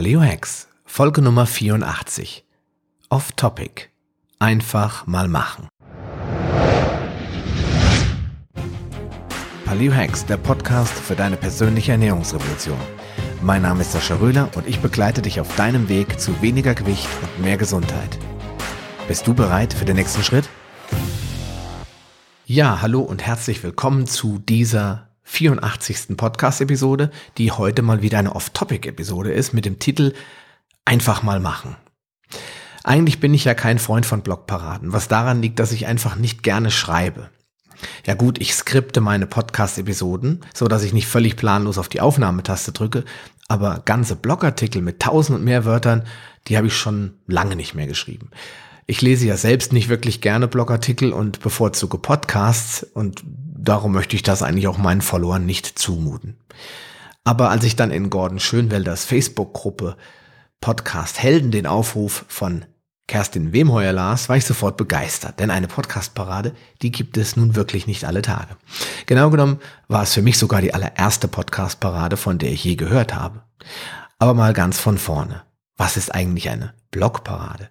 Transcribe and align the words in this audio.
Paleo 0.00 0.22
Hacks, 0.22 0.66
Folge 0.86 1.20
Nummer 1.20 1.44
84. 1.44 2.46
Off 3.10 3.32
Topic. 3.32 3.90
Einfach 4.38 5.06
mal 5.06 5.28
machen. 5.28 5.68
Paleo 9.66 9.92
Hacks, 9.92 10.24
der 10.24 10.38
Podcast 10.38 10.94
für 10.94 11.14
deine 11.14 11.36
persönliche 11.36 11.92
Ernährungsrevolution. 11.92 12.78
Mein 13.42 13.60
Name 13.60 13.82
ist 13.82 13.92
Sascha 13.92 14.14
Röhler 14.14 14.48
und 14.54 14.66
ich 14.66 14.80
begleite 14.80 15.20
dich 15.20 15.38
auf 15.38 15.54
deinem 15.56 15.90
Weg 15.90 16.18
zu 16.18 16.40
weniger 16.40 16.74
Gewicht 16.74 17.06
und 17.20 17.44
mehr 17.44 17.58
Gesundheit. 17.58 18.18
Bist 19.06 19.26
du 19.26 19.34
bereit 19.34 19.74
für 19.74 19.84
den 19.84 19.96
nächsten 19.96 20.22
Schritt? 20.22 20.48
Ja, 22.46 22.80
hallo 22.80 23.02
und 23.02 23.26
herzlich 23.26 23.62
willkommen 23.62 24.06
zu 24.06 24.38
dieser 24.38 25.09
84. 25.30 26.16
Podcast-Episode, 26.16 27.12
die 27.38 27.52
heute 27.52 27.82
mal 27.82 28.02
wieder 28.02 28.18
eine 28.18 28.34
Off-Topic-Episode 28.34 29.32
ist 29.32 29.54
mit 29.54 29.64
dem 29.64 29.78
Titel 29.78 30.12
Einfach 30.84 31.22
mal 31.22 31.38
machen. 31.38 31.76
Eigentlich 32.82 33.20
bin 33.20 33.32
ich 33.32 33.44
ja 33.44 33.54
kein 33.54 33.78
Freund 33.78 34.04
von 34.04 34.22
Blogparaden, 34.22 34.92
was 34.92 35.06
daran 35.06 35.40
liegt, 35.40 35.60
dass 35.60 35.70
ich 35.70 35.86
einfach 35.86 36.16
nicht 36.16 36.42
gerne 36.42 36.72
schreibe. 36.72 37.30
Ja 38.04 38.14
gut, 38.14 38.40
ich 38.40 38.54
skripte 38.54 39.00
meine 39.00 39.28
Podcast-Episoden, 39.28 40.40
so 40.52 40.66
dass 40.66 40.82
ich 40.82 40.92
nicht 40.92 41.06
völlig 41.06 41.36
planlos 41.36 41.78
auf 41.78 41.88
die 41.88 42.00
Aufnahmetaste 42.00 42.72
drücke, 42.72 43.04
aber 43.46 43.82
ganze 43.84 44.16
Blogartikel 44.16 44.82
mit 44.82 45.00
tausend 45.00 45.38
und 45.38 45.44
mehr 45.44 45.64
Wörtern, 45.64 46.06
die 46.48 46.56
habe 46.56 46.66
ich 46.66 46.74
schon 46.74 47.14
lange 47.28 47.54
nicht 47.54 47.74
mehr 47.74 47.86
geschrieben. 47.86 48.30
Ich 48.86 49.00
lese 49.00 49.26
ja 49.28 49.36
selbst 49.36 49.72
nicht 49.72 49.88
wirklich 49.88 50.20
gerne 50.20 50.48
Blogartikel 50.48 51.12
und 51.12 51.40
bevorzuge 51.40 51.98
Podcasts 51.98 52.82
und 52.82 53.22
darum 53.64 53.92
möchte 53.92 54.16
ich 54.16 54.22
das 54.22 54.42
eigentlich 54.42 54.68
auch 54.68 54.78
meinen 54.78 55.02
Followern 55.02 55.46
nicht 55.46 55.78
zumuten. 55.78 56.38
Aber 57.24 57.50
als 57.50 57.64
ich 57.64 57.76
dann 57.76 57.90
in 57.90 58.10
Gordon 58.10 58.40
Schönwelders 58.40 59.04
Facebook-Gruppe 59.04 59.96
Podcast 60.60 61.22
Helden 61.22 61.50
den 61.50 61.66
Aufruf 61.66 62.24
von 62.28 62.64
Kerstin 63.06 63.52
Wemheuer 63.52 63.92
las, 63.92 64.28
war 64.28 64.36
ich 64.36 64.44
sofort 64.44 64.76
begeistert, 64.76 65.40
denn 65.40 65.50
eine 65.50 65.66
Podcast-Parade, 65.66 66.54
die 66.80 66.92
gibt 66.92 67.16
es 67.16 67.36
nun 67.36 67.56
wirklich 67.56 67.86
nicht 67.86 68.04
alle 68.04 68.22
Tage. 68.22 68.56
Genau 69.06 69.30
genommen 69.30 69.58
war 69.88 70.04
es 70.04 70.14
für 70.14 70.22
mich 70.22 70.38
sogar 70.38 70.60
die 70.60 70.72
allererste 70.72 71.26
Podcast-Parade, 71.26 72.16
von 72.16 72.38
der 72.38 72.52
ich 72.52 72.62
je 72.62 72.76
gehört 72.76 73.14
habe. 73.14 73.42
Aber 74.18 74.34
mal 74.34 74.52
ganz 74.52 74.78
von 74.78 74.96
vorne. 74.96 75.42
Was 75.76 75.96
ist 75.96 76.14
eigentlich 76.14 76.50
eine 76.50 76.74
Blogparade? 76.90 77.70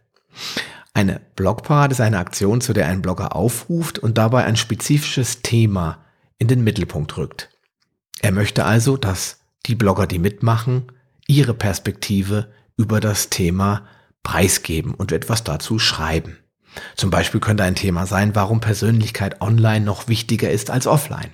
Eine 1.00 1.22
Blogparade 1.38 1.94
ist 1.94 2.02
eine 2.02 2.18
Aktion, 2.18 2.60
zu 2.60 2.74
der 2.74 2.88
ein 2.88 3.02
Blogger 3.02 3.34
aufruft 3.34 4.00
und 4.00 4.18
dabei 4.18 4.44
ein 4.44 4.58
spezifisches 4.58 5.42
Thema 5.42 6.04
in 6.40 6.50
den 6.50 6.62
Mittelpunkt 6.62 7.16
rückt. 7.16 7.50
Er 8.20 8.34
möchte 8.34 8.66
also, 8.66 8.98
dass 8.98 9.40
die 9.66 9.76
Blogger, 9.76 10.08
die 10.08 10.20
mitmachen, 10.20 10.92
ihre 11.26 11.54
Perspektive 11.54 12.52
über 12.76 13.00
das 13.00 13.30
Thema 13.30 13.88
preisgeben 14.24 14.94
und 14.94 15.14
etwas 15.14 15.46
dazu 15.46 15.80
schreiben. 15.80 16.38
Zum 16.98 17.12
Beispiel 17.12 17.40
könnte 17.40 17.64
ein 17.64 17.76
Thema 17.76 18.06
sein, 18.06 18.36
warum 18.36 18.60
Persönlichkeit 18.60 19.40
online 19.40 19.86
noch 19.86 20.10
wichtiger 20.10 20.52
ist 20.52 20.70
als 20.70 20.86
offline. 20.86 21.32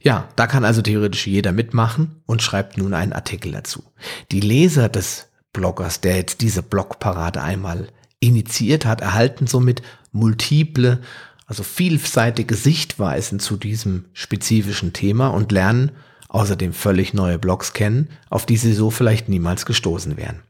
Ja, 0.00 0.30
da 0.34 0.46
kann 0.46 0.64
also 0.64 0.80
theoretisch 0.80 1.26
jeder 1.26 1.52
mitmachen 1.52 2.22
und 2.24 2.40
schreibt 2.40 2.78
nun 2.78 2.94
einen 2.94 3.12
Artikel 3.12 3.52
dazu. 3.52 3.84
Die 4.32 4.40
Leser 4.40 4.88
des 4.88 5.28
Bloggers, 5.52 6.00
der 6.00 6.16
jetzt 6.16 6.40
diese 6.40 6.62
Blogparade 6.62 7.42
einmal 7.42 7.88
initiiert 8.20 8.84
hat, 8.84 9.00
erhalten 9.00 9.46
somit 9.46 9.82
multiple, 10.12 11.00
also 11.46 11.62
vielseitige 11.62 12.54
Sichtweisen 12.54 13.40
zu 13.40 13.56
diesem 13.56 14.06
spezifischen 14.12 14.92
Thema 14.92 15.28
und 15.28 15.52
lernen 15.52 15.92
außerdem 16.28 16.72
völlig 16.72 17.14
neue 17.14 17.38
Blogs 17.38 17.72
kennen, 17.72 18.10
auf 18.28 18.46
die 18.46 18.56
sie 18.56 18.74
so 18.74 18.90
vielleicht 18.90 19.28
niemals 19.28 19.66
gestoßen 19.66 20.16
wären. 20.16 20.42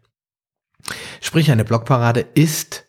Sprich, 1.20 1.50
eine 1.50 1.64
Blogparade 1.64 2.20
ist 2.34 2.86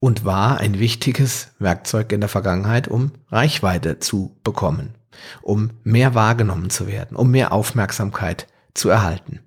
und 0.00 0.24
war 0.24 0.58
ein 0.58 0.78
wichtiges 0.78 1.52
Werkzeug 1.58 2.12
in 2.12 2.20
der 2.20 2.28
Vergangenheit, 2.28 2.88
um 2.88 3.12
Reichweite 3.30 4.00
zu 4.00 4.36
bekommen, 4.42 4.94
um 5.42 5.70
mehr 5.82 6.14
wahrgenommen 6.14 6.70
zu 6.70 6.86
werden, 6.86 7.16
um 7.16 7.30
mehr 7.30 7.52
Aufmerksamkeit 7.52 8.46
zu 8.74 8.88
erhalten. 8.88 9.40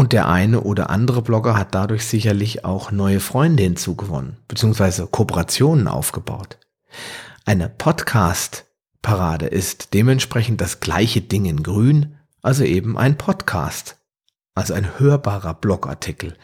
Und 0.00 0.14
der 0.14 0.28
eine 0.28 0.62
oder 0.62 0.88
andere 0.88 1.20
Blogger 1.20 1.58
hat 1.58 1.74
dadurch 1.74 2.06
sicherlich 2.06 2.64
auch 2.64 2.90
neue 2.90 3.20
Freunde 3.20 3.64
hinzugewonnen, 3.64 4.38
beziehungsweise 4.48 5.06
Kooperationen 5.06 5.88
aufgebaut. 5.88 6.56
Eine 7.44 7.68
Podcast-Parade 7.68 9.44
ist 9.44 9.92
dementsprechend 9.92 10.62
das 10.62 10.80
gleiche 10.80 11.20
Ding 11.20 11.44
in 11.44 11.62
grün, 11.62 12.16
also 12.40 12.64
eben 12.64 12.96
ein 12.96 13.18
Podcast, 13.18 13.98
also 14.54 14.72
ein 14.72 14.98
hörbarer 14.98 15.52
Blogartikel. 15.52 16.34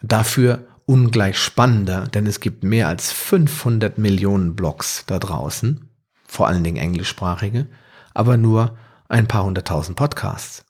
Dafür 0.00 0.66
ungleich 0.86 1.38
spannender, 1.38 2.06
denn 2.06 2.24
es 2.26 2.40
gibt 2.40 2.64
mehr 2.64 2.88
als 2.88 3.12
500 3.12 3.98
Millionen 3.98 4.56
Blogs 4.56 5.04
da 5.06 5.18
draußen, 5.18 5.90
vor 6.26 6.48
allen 6.48 6.64
Dingen 6.64 6.78
englischsprachige, 6.78 7.66
aber 8.14 8.38
nur 8.38 8.78
ein 9.10 9.28
paar 9.28 9.44
hunderttausend 9.44 9.98
Podcasts. 9.98 10.64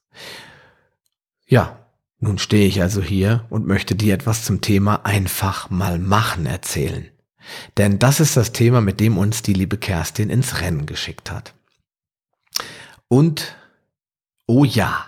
Ja, 1.47 1.79
nun 2.23 2.39
stehe 2.39 2.69
ich 2.69 2.81
also 2.81 3.03
hier 3.03 3.45
und 3.51 3.67
möchte 3.67 3.97
dir 3.97 4.15
etwas 4.15 4.45
zum 4.45 4.61
Thema 4.61 5.05
einfach 5.05 5.71
mal 5.71 5.99
machen 5.99 6.47
erzählen. 6.47 7.09
Denn 7.77 7.99
das 7.99 8.21
ist 8.21 8.37
das 8.37 8.53
Thema, 8.53 8.81
mit 8.81 9.01
dem 9.01 9.19
uns 9.19 9.43
die 9.43 9.53
liebe 9.53 9.77
Kerstin 9.77 10.31
ins 10.31 10.61
Rennen 10.61 10.87
geschickt 10.87 11.33
hat. 11.33 11.53
Und, 13.09 13.57
oh 14.47 14.65
ja, 14.65 15.05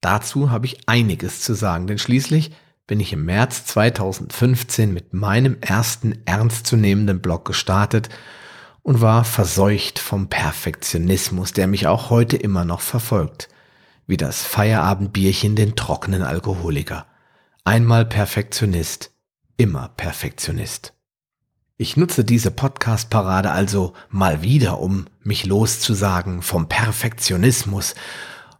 dazu 0.00 0.50
habe 0.50 0.66
ich 0.66 0.88
einiges 0.88 1.42
zu 1.42 1.54
sagen, 1.54 1.86
denn 1.86 1.98
schließlich 1.98 2.50
bin 2.88 2.98
ich 2.98 3.12
im 3.12 3.24
März 3.24 3.64
2015 3.66 4.92
mit 4.92 5.14
meinem 5.14 5.58
ersten 5.60 6.26
ernstzunehmenden 6.26 7.22
Blog 7.22 7.44
gestartet 7.44 8.08
und 8.82 9.00
war 9.00 9.24
verseucht 9.24 10.00
vom 10.00 10.28
Perfektionismus, 10.28 11.52
der 11.52 11.68
mich 11.68 11.86
auch 11.86 12.10
heute 12.10 12.36
immer 12.36 12.64
noch 12.64 12.80
verfolgt 12.80 13.48
wie 14.12 14.18
das 14.18 14.42
Feierabendbierchen 14.42 15.56
den 15.56 15.74
trockenen 15.74 16.22
Alkoholiker. 16.22 17.06
Einmal 17.64 18.04
Perfektionist, 18.04 19.10
immer 19.56 19.88
Perfektionist. 19.88 20.92
Ich 21.78 21.96
nutze 21.96 22.22
diese 22.22 22.50
Podcast-Parade 22.50 23.50
also 23.50 23.94
mal 24.10 24.42
wieder, 24.42 24.80
um 24.80 25.06
mich 25.22 25.46
loszusagen 25.46 26.42
vom 26.42 26.68
Perfektionismus 26.68 27.94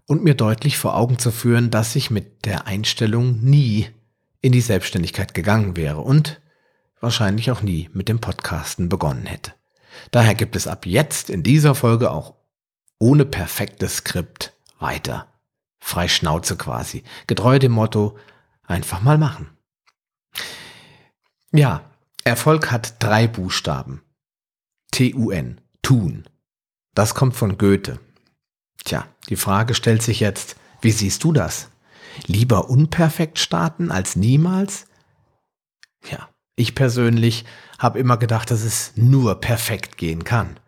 und 0.07 0.25
mir 0.25 0.33
deutlich 0.33 0.79
vor 0.79 0.97
Augen 0.97 1.19
zu 1.19 1.31
führen, 1.31 1.71
dass 1.71 1.97
ich 1.97 2.11
mit 2.11 2.47
der 2.47 2.67
Einstellung 2.67 3.45
nie 3.45 3.89
in 4.41 4.53
die 4.53 4.63
Selbstständigkeit 4.63 5.35
gegangen 5.35 5.77
wäre 5.77 6.01
und 6.01 6.41
wahrscheinlich 6.99 7.51
auch 7.51 7.61
nie 7.61 7.91
mit 7.93 8.09
dem 8.09 8.21
Podcasten 8.21 8.89
begonnen 8.89 9.27
hätte. 9.27 9.53
Daher 10.13 10.35
gibt 10.35 10.57
es 10.57 10.67
ab 10.67 10.87
jetzt 10.87 11.29
in 11.29 11.43
dieser 11.43 11.75
Folge 11.75 12.11
auch 12.11 12.37
ohne 12.99 13.27
perfektes 13.27 13.97
Skript 13.97 14.55
weiter 14.79 15.27
frei 15.83 16.09
Schnauze 16.09 16.57
quasi. 16.57 17.03
Getreu 17.27 17.59
dem 17.59 17.73
Motto, 17.73 18.17
einfach 18.63 19.03
mal 19.03 19.19
machen. 19.19 19.51
Ja, 21.51 21.91
Erfolg 22.25 22.71
hat 22.71 23.03
drei 23.03 23.27
Buchstaben. 23.27 24.03
T-U-N, 24.93 25.61
tun. 25.83 26.29
Das 26.95 27.15
kommt 27.15 27.35
von 27.35 27.59
Goethe. 27.59 27.99
Tja, 28.85 29.07
die 29.29 29.37
Frage 29.37 29.75
stellt 29.75 30.03
sich 30.03 30.21
jetzt, 30.21 30.57
wie 30.81 30.93
siehst 30.93 31.25
du 31.25 31.33
das? 31.33 31.69
Lieber 32.27 32.71
unperfekt 32.71 33.39
starten 33.39 33.91
als 33.91 34.17
niemals? 34.17 34.87
Ja, 36.09 36.29
ich 36.55 36.75
persönlich 36.75 37.45
habe 37.79 37.99
immer 37.99 38.19
gedacht, 38.19 38.51
dass 38.51 38.63
es 38.63 38.93
nur 38.97 39.41
perfekt 39.41 39.97
gehen 39.97 40.23
kann. 40.25 40.61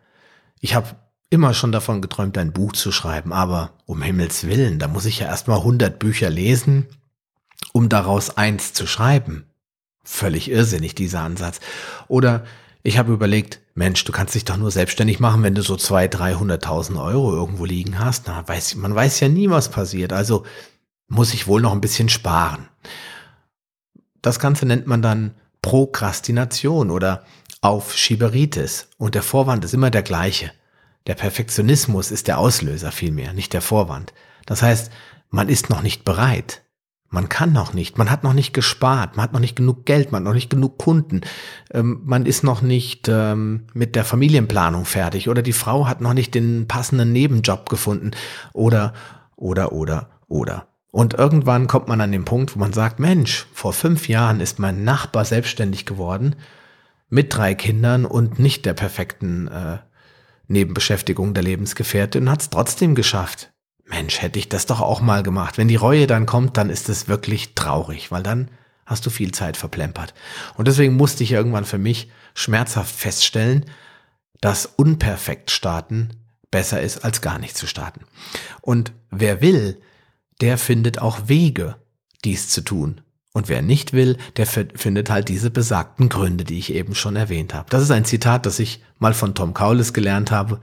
Ich 0.59 0.75
habe 0.75 0.95
immer 1.29 1.53
schon 1.53 1.71
davon 1.71 2.01
geträumt, 2.01 2.37
ein 2.37 2.53
Buch 2.53 2.73
zu 2.73 2.91
schreiben, 2.91 3.33
aber 3.33 3.73
um 3.85 4.01
Himmels 4.01 4.45
Willen, 4.45 4.79
da 4.79 4.87
muss 4.87 5.05
ich 5.05 5.19
ja 5.19 5.27
erstmal 5.27 5.57
100 5.59 5.99
Bücher 5.99 6.29
lesen, 6.29 6.87
um 7.73 7.89
daraus 7.89 8.37
eins 8.37 8.73
zu 8.73 8.87
schreiben. 8.87 9.45
Völlig 10.03 10.49
irrsinnig, 10.49 10.95
dieser 10.95 11.21
Ansatz. 11.21 11.59
Oder 12.07 12.45
ich 12.83 12.99
habe 12.99 13.11
überlegt, 13.11 13.59
Mensch, 13.73 14.03
du 14.05 14.11
kannst 14.11 14.35
dich 14.35 14.45
doch 14.45 14.57
nur 14.57 14.69
selbstständig 14.69 15.19
machen, 15.19 15.41
wenn 15.41 15.55
du 15.55 15.63
so 15.63 15.73
200.000, 15.73 16.61
300.000 16.61 17.03
Euro 17.03 17.33
irgendwo 17.33 17.65
liegen 17.65 17.97
hast. 17.97 18.27
Na, 18.27 18.47
weiß, 18.47 18.75
man 18.75 18.93
weiß 18.93 19.19
ja 19.19 19.27
nie, 19.27 19.49
was 19.49 19.69
passiert. 19.69 20.13
Also 20.13 20.45
muss 21.07 21.33
ich 21.33 21.47
wohl 21.47 21.61
noch 21.61 21.71
ein 21.71 21.81
bisschen 21.81 22.09
sparen. 22.09 22.67
Das 24.21 24.39
Ganze 24.39 24.67
nennt 24.67 24.85
man 24.85 25.01
dann 25.01 25.33
Prokrastination 25.63 26.91
oder 26.91 27.25
Aufschieberitis. 27.61 28.89
Und 28.97 29.15
der 29.15 29.23
Vorwand 29.23 29.65
ist 29.65 29.73
immer 29.73 29.89
der 29.89 30.03
gleiche. 30.03 30.51
Der 31.07 31.15
Perfektionismus 31.15 32.11
ist 32.11 32.27
der 32.27 32.39
Auslöser 32.39 32.91
vielmehr, 32.91 33.33
nicht 33.33 33.53
der 33.53 33.61
Vorwand. 33.61 34.13
Das 34.45 34.61
heißt, 34.61 34.91
man 35.29 35.49
ist 35.49 35.69
noch 35.69 35.81
nicht 35.81 36.03
bereit. 36.03 36.63
Man 37.09 37.29
kann 37.29 37.53
noch 37.53 37.73
nicht, 37.73 37.97
man 37.97 38.09
hat 38.09 38.23
noch 38.23 38.33
nicht 38.33 38.53
gespart, 38.53 39.15
man 39.15 39.23
hat 39.23 39.33
noch 39.33 39.39
nicht 39.39 39.55
genug 39.55 39.85
Geld, 39.85 40.11
man 40.11 40.19
hat 40.19 40.25
noch 40.25 40.33
nicht 40.33 40.49
genug 40.49 40.77
Kunden, 40.77 41.21
ähm, 41.71 42.01
man 42.03 42.25
ist 42.25 42.43
noch 42.43 42.61
nicht 42.61 43.07
ähm, 43.07 43.67
mit 43.73 43.95
der 43.95 44.03
Familienplanung 44.03 44.85
fertig 44.85 45.29
oder 45.29 45.41
die 45.41 45.53
Frau 45.53 45.87
hat 45.87 46.01
noch 46.01 46.13
nicht 46.13 46.33
den 46.33 46.67
passenden 46.67 47.13
Nebenjob 47.13 47.69
gefunden 47.69 48.11
oder, 48.53 48.93
oder, 49.35 49.71
oder, 49.71 50.09
oder. 50.27 50.67
Und 50.91 51.13
irgendwann 51.13 51.67
kommt 51.67 51.87
man 51.87 52.01
an 52.01 52.11
den 52.11 52.25
Punkt, 52.25 52.55
wo 52.55 52.59
man 52.59 52.73
sagt, 52.73 52.99
Mensch, 52.99 53.47
vor 53.53 53.71
fünf 53.71 54.09
Jahren 54.09 54.41
ist 54.41 54.59
mein 54.59 54.83
Nachbar 54.83 55.25
selbstständig 55.25 55.85
geworden 55.85 56.35
mit 57.09 57.35
drei 57.35 57.53
Kindern 57.53 58.05
und 58.05 58.39
nicht 58.39 58.65
der 58.65 58.73
perfekten 58.73 59.47
äh, 59.47 59.77
Nebenbeschäftigung 60.47 61.33
der 61.33 61.43
Lebensgefährtin 61.43 62.23
und 62.23 62.31
hat 62.31 62.41
es 62.41 62.49
trotzdem 62.49 62.95
geschafft. 62.95 63.51
Mensch, 63.85 64.21
hätte 64.21 64.39
ich 64.39 64.49
das 64.49 64.65
doch 64.65 64.81
auch 64.81 65.01
mal 65.01 65.23
gemacht. 65.23 65.57
Wenn 65.57 65.67
die 65.67 65.75
Reue 65.75 66.07
dann 66.07 66.25
kommt, 66.25 66.57
dann 66.57 66.69
ist 66.69 66.89
es 66.89 67.07
wirklich 67.07 67.53
traurig, 67.53 68.11
weil 68.11 68.23
dann 68.23 68.49
hast 68.85 69.05
du 69.05 69.09
viel 69.09 69.31
Zeit 69.31 69.57
verplempert. 69.57 70.13
Und 70.55 70.67
deswegen 70.67 70.95
musste 70.95 71.23
ich 71.23 71.31
irgendwann 71.31 71.65
für 71.65 71.77
mich 71.77 72.09
schmerzhaft 72.33 72.95
feststellen, 72.95 73.65
dass 74.41 74.65
unperfekt 74.65 75.51
starten 75.51 76.09
besser 76.51 76.81
ist, 76.81 77.03
als 77.03 77.21
gar 77.21 77.39
nicht 77.39 77.57
zu 77.57 77.67
starten. 77.67 78.01
Und 78.61 78.93
wer 79.11 79.41
will, 79.41 79.81
der 80.41 80.57
findet 80.57 80.99
auch 80.99 81.27
Wege, 81.27 81.75
dies 82.23 82.49
zu 82.49 82.61
tun. 82.61 83.01
Und 83.35 83.49
wer 83.49 83.61
nicht 83.61 83.91
will, 83.91 84.17
der 84.37 84.45
findet 84.45 85.09
halt 85.09 85.27
diese 85.27 85.51
besagten 85.51 86.07
Gründe, 86.07 86.45
die 86.45 86.57
ich 86.57 86.73
eben 86.73 86.95
schon 86.95 87.17
erwähnt 87.17 87.53
habe. 87.53 87.69
Das 87.69 87.83
ist 87.83 87.91
ein 87.91 88.05
Zitat, 88.05 88.45
das 88.45 88.59
ich 88.59 88.81
mal 88.97 89.13
von 89.13 89.35
Tom 89.35 89.53
Kaulis 89.53 89.91
gelernt 89.91 90.31
habe, 90.31 90.61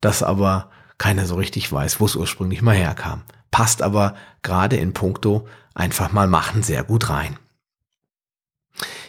das 0.00 0.22
aber 0.22 0.70
keiner 0.98 1.26
so 1.26 1.34
richtig 1.34 1.72
weiß, 1.72 1.98
wo 1.98 2.04
es 2.04 2.14
ursprünglich 2.14 2.62
mal 2.62 2.76
herkam. 2.76 3.22
Passt 3.50 3.82
aber 3.82 4.14
gerade 4.42 4.76
in 4.76 4.92
puncto 4.92 5.48
einfach 5.74 6.12
mal 6.12 6.28
machen 6.28 6.62
sehr 6.62 6.84
gut 6.84 7.10
rein. 7.10 7.36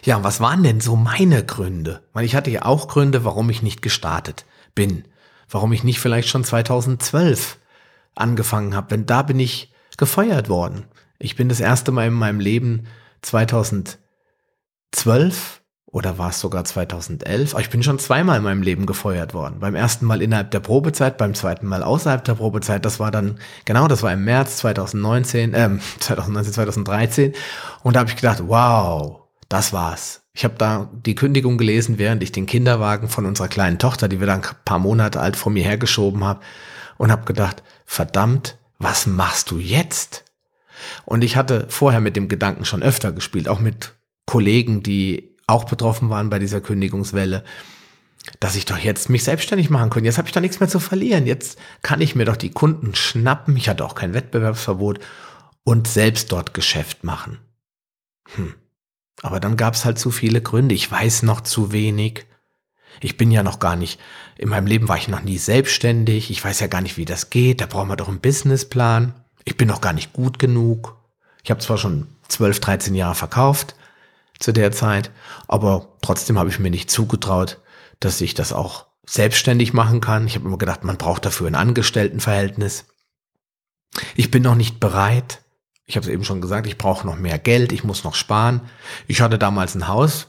Ja, 0.02 0.24
was 0.24 0.40
waren 0.40 0.64
denn 0.64 0.80
so 0.80 0.96
meine 0.96 1.44
Gründe? 1.44 2.02
Weil 2.14 2.24
ich 2.24 2.34
hatte 2.34 2.50
ja 2.50 2.64
auch 2.64 2.88
Gründe, 2.88 3.24
warum 3.24 3.48
ich 3.48 3.62
nicht 3.62 3.80
gestartet 3.80 4.44
bin. 4.74 5.04
Warum 5.48 5.72
ich 5.72 5.84
nicht 5.84 6.00
vielleicht 6.00 6.28
schon 6.28 6.42
2012 6.42 7.58
angefangen 8.16 8.74
habe. 8.74 8.88
Denn 8.88 9.06
da 9.06 9.22
bin 9.22 9.38
ich 9.38 9.72
gefeuert 9.98 10.48
worden. 10.48 10.86
Ich 11.20 11.36
bin 11.36 11.48
das 11.48 11.60
erste 11.60 11.92
Mal 11.92 12.08
in 12.08 12.14
meinem 12.14 12.40
Leben 12.40 12.88
2012 13.24 15.62
oder 15.86 16.18
war 16.18 16.30
es 16.30 16.40
sogar 16.40 16.64
2011? 16.64 17.54
Ich 17.60 17.70
bin 17.70 17.84
schon 17.84 18.00
zweimal 18.00 18.38
in 18.38 18.42
meinem 18.42 18.62
Leben 18.62 18.84
gefeuert 18.84 19.32
worden. 19.32 19.60
Beim 19.60 19.76
ersten 19.76 20.06
Mal 20.06 20.22
innerhalb 20.22 20.50
der 20.50 20.60
Probezeit, 20.60 21.18
beim 21.18 21.34
zweiten 21.34 21.66
Mal 21.66 21.84
außerhalb 21.84 22.24
der 22.24 22.34
Probezeit. 22.34 22.84
Das 22.84 22.98
war 22.98 23.12
dann, 23.12 23.38
genau, 23.64 23.86
das 23.86 24.02
war 24.02 24.12
im 24.12 24.24
März 24.24 24.56
2019, 24.56 25.54
äh, 25.54 25.70
2019, 26.00 26.52
2013. 26.52 27.32
Und 27.84 27.94
da 27.94 28.00
habe 28.00 28.10
ich 28.10 28.16
gedacht, 28.16 28.42
wow, 28.46 29.20
das 29.48 29.72
war's. 29.72 30.22
Ich 30.32 30.42
habe 30.42 30.56
da 30.58 30.90
die 30.92 31.14
Kündigung 31.14 31.58
gelesen, 31.58 31.98
während 31.98 32.24
ich 32.24 32.32
den 32.32 32.46
Kinderwagen 32.46 33.08
von 33.08 33.24
unserer 33.24 33.46
kleinen 33.46 33.78
Tochter, 33.78 34.08
die 34.08 34.18
wir 34.18 34.26
dann 34.26 34.42
ein 34.42 34.56
paar 34.64 34.80
Monate 34.80 35.20
alt 35.20 35.36
vor 35.36 35.52
mir 35.52 35.62
hergeschoben 35.62 36.24
habe, 36.24 36.40
und 36.98 37.12
habe 37.12 37.24
gedacht, 37.24 37.62
verdammt, 37.86 38.58
was 38.78 39.06
machst 39.06 39.52
du 39.52 39.58
jetzt? 39.58 40.24
Und 41.04 41.22
ich 41.22 41.36
hatte 41.36 41.66
vorher 41.68 42.00
mit 42.00 42.16
dem 42.16 42.28
Gedanken 42.28 42.64
schon 42.64 42.82
öfter 42.82 43.12
gespielt, 43.12 43.48
auch 43.48 43.60
mit 43.60 43.94
Kollegen, 44.26 44.82
die 44.82 45.36
auch 45.46 45.64
betroffen 45.64 46.10
waren 46.10 46.30
bei 46.30 46.38
dieser 46.38 46.60
Kündigungswelle, 46.60 47.44
dass 48.40 48.56
ich 48.56 48.64
doch 48.64 48.78
jetzt 48.78 49.10
mich 49.10 49.24
selbstständig 49.24 49.68
machen 49.68 49.90
könnte. 49.90 50.06
Jetzt 50.06 50.18
habe 50.18 50.28
ich 50.28 50.32
da 50.32 50.40
nichts 50.40 50.60
mehr 50.60 50.68
zu 50.68 50.80
verlieren. 50.80 51.26
Jetzt 51.26 51.58
kann 51.82 52.00
ich 52.00 52.14
mir 52.14 52.24
doch 52.24 52.36
die 52.36 52.50
Kunden 52.50 52.94
schnappen. 52.94 53.56
Ich 53.56 53.68
hatte 53.68 53.84
auch 53.84 53.94
kein 53.94 54.14
Wettbewerbsverbot 54.14 55.00
und 55.64 55.88
selbst 55.88 56.32
dort 56.32 56.54
Geschäft 56.54 57.04
machen. 57.04 57.38
Hm. 58.34 58.54
Aber 59.22 59.40
dann 59.40 59.56
gab 59.56 59.74
es 59.74 59.84
halt 59.84 59.98
zu 59.98 60.10
viele 60.10 60.40
Gründe. 60.40 60.74
Ich 60.74 60.90
weiß 60.90 61.22
noch 61.22 61.42
zu 61.42 61.72
wenig. 61.72 62.26
Ich 63.00 63.16
bin 63.16 63.30
ja 63.30 63.42
noch 63.42 63.58
gar 63.58 63.76
nicht, 63.76 64.00
in 64.38 64.48
meinem 64.48 64.66
Leben 64.66 64.88
war 64.88 64.96
ich 64.96 65.08
noch 65.08 65.22
nie 65.22 65.38
selbstständig. 65.38 66.30
Ich 66.30 66.44
weiß 66.44 66.60
ja 66.60 66.66
gar 66.66 66.80
nicht, 66.80 66.96
wie 66.96 67.04
das 67.04 67.30
geht. 67.30 67.60
Da 67.60 67.66
brauchen 67.66 67.88
wir 67.88 67.96
doch 67.96 68.08
einen 68.08 68.20
Businessplan. 68.20 69.23
Ich 69.44 69.56
bin 69.56 69.68
noch 69.68 69.80
gar 69.80 69.92
nicht 69.92 70.12
gut 70.12 70.38
genug. 70.38 70.96
Ich 71.42 71.50
habe 71.50 71.60
zwar 71.60 71.78
schon 71.78 72.06
12, 72.28 72.60
13 72.60 72.94
Jahre 72.94 73.14
verkauft, 73.14 73.74
zu 74.38 74.52
der 74.52 74.72
Zeit. 74.72 75.10
Aber 75.46 75.88
trotzdem 76.02 76.38
habe 76.38 76.48
ich 76.48 76.58
mir 76.58 76.70
nicht 76.70 76.90
zugetraut, 76.90 77.60
dass 78.00 78.20
ich 78.20 78.34
das 78.34 78.52
auch 78.52 78.86
selbstständig 79.06 79.72
machen 79.72 80.00
kann. 80.00 80.26
Ich 80.26 80.34
habe 80.34 80.46
immer 80.46 80.58
gedacht, 80.58 80.84
man 80.84 80.96
braucht 80.96 81.24
dafür 81.24 81.46
ein 81.46 81.54
Angestelltenverhältnis. 81.54 82.86
Ich 84.16 84.30
bin 84.30 84.42
noch 84.42 84.54
nicht 84.54 84.80
bereit. 84.80 85.42
Ich 85.86 85.96
habe 85.96 86.06
es 86.06 86.12
eben 86.12 86.24
schon 86.24 86.40
gesagt, 86.40 86.66
ich 86.66 86.78
brauche 86.78 87.06
noch 87.06 87.16
mehr 87.16 87.38
Geld, 87.38 87.70
ich 87.72 87.84
muss 87.84 88.04
noch 88.04 88.14
sparen. 88.14 88.62
Ich 89.06 89.20
hatte 89.20 89.38
damals 89.38 89.74
ein 89.74 89.86
Haus, 89.86 90.28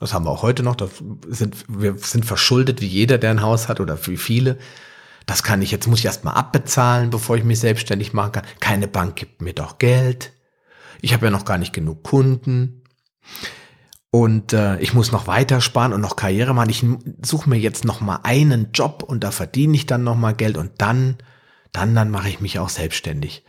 das 0.00 0.12
haben 0.12 0.26
wir 0.26 0.30
auch 0.30 0.42
heute 0.42 0.62
noch, 0.62 0.76
das 0.76 0.90
sind, 1.28 1.64
wir 1.68 1.96
sind 1.98 2.24
verschuldet 2.24 2.80
wie 2.80 2.86
jeder, 2.86 3.16
der 3.18 3.30
ein 3.30 3.42
Haus 3.42 3.68
hat 3.68 3.80
oder 3.80 4.04
wie 4.06 4.16
viele. 4.16 4.58
Das 5.26 5.42
kann 5.42 5.60
ich, 5.60 5.72
jetzt 5.72 5.88
muss 5.88 5.98
ich 5.98 6.04
erstmal 6.04 6.34
abbezahlen, 6.34 7.10
bevor 7.10 7.36
ich 7.36 7.44
mich 7.44 7.58
selbstständig 7.58 8.12
machen 8.12 8.32
kann. 8.32 8.44
Keine 8.60 8.86
Bank 8.86 9.16
gibt 9.16 9.42
mir 9.42 9.52
doch 9.52 9.78
Geld. 9.78 10.32
Ich 11.02 11.12
habe 11.12 11.26
ja 11.26 11.30
noch 11.30 11.44
gar 11.44 11.58
nicht 11.58 11.72
genug 11.72 12.04
Kunden. 12.04 12.82
Und 14.12 14.52
äh, 14.52 14.78
ich 14.78 14.94
muss 14.94 15.12
noch 15.12 15.26
weiter 15.26 15.60
sparen 15.60 15.92
und 15.92 16.00
noch 16.00 16.16
Karriere 16.16 16.54
machen. 16.54 16.70
Ich 16.70 16.84
suche 17.22 17.50
mir 17.50 17.58
jetzt 17.58 17.84
noch 17.84 18.00
mal 18.00 18.20
einen 18.22 18.70
Job 18.72 19.02
und 19.02 19.24
da 19.24 19.32
verdiene 19.32 19.74
ich 19.74 19.86
dann 19.86 20.04
noch 20.04 20.16
mal 20.16 20.32
Geld 20.32 20.56
und 20.56 20.70
dann, 20.78 21.18
dann, 21.72 21.94
dann 21.94 22.10
mache 22.10 22.28
ich 22.28 22.40
mich 22.40 22.58
auch 22.60 22.68
selbstständig. 22.68 23.44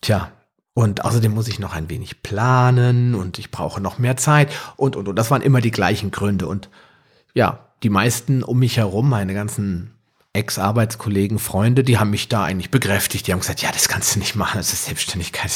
Tja, 0.00 0.32
und 0.74 1.04
außerdem 1.04 1.34
muss 1.34 1.48
ich 1.48 1.58
noch 1.58 1.74
ein 1.74 1.90
wenig 1.90 2.22
planen 2.22 3.14
und 3.14 3.38
ich 3.38 3.50
brauche 3.50 3.80
noch 3.80 3.98
mehr 3.98 4.16
Zeit 4.16 4.52
und, 4.76 4.94
und, 4.94 5.08
und. 5.08 5.16
Das 5.16 5.30
waren 5.30 5.42
immer 5.42 5.60
die 5.60 5.70
gleichen 5.70 6.12
Gründe. 6.12 6.46
Und 6.46 6.70
ja, 7.34 7.72
die 7.82 7.90
meisten 7.90 8.42
um 8.42 8.58
mich 8.58 8.76
herum, 8.76 9.08
meine 9.08 9.34
ganzen 9.34 9.95
Ex-Arbeitskollegen, 10.36 11.38
Freunde, 11.38 11.82
die 11.84 11.98
haben 11.98 12.10
mich 12.10 12.28
da 12.28 12.44
eigentlich 12.44 12.70
bekräftigt. 12.70 13.26
Die 13.26 13.32
haben 13.32 13.40
gesagt, 13.40 13.62
ja, 13.62 13.70
das 13.72 13.88
kannst 13.88 14.14
du 14.14 14.18
nicht 14.18 14.36
machen, 14.36 14.58
das 14.58 14.72
ist 14.72 14.84
Selbstständigkeit, 14.84 15.50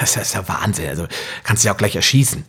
das 0.00 0.16
ist, 0.16 0.34
ja 0.34 0.48
Wahnsinn, 0.48 0.88
also 0.88 1.06
kannst 1.44 1.62
du 1.62 1.68
ja 1.68 1.74
auch 1.74 1.78
gleich 1.78 1.96
erschießen. 1.96 2.44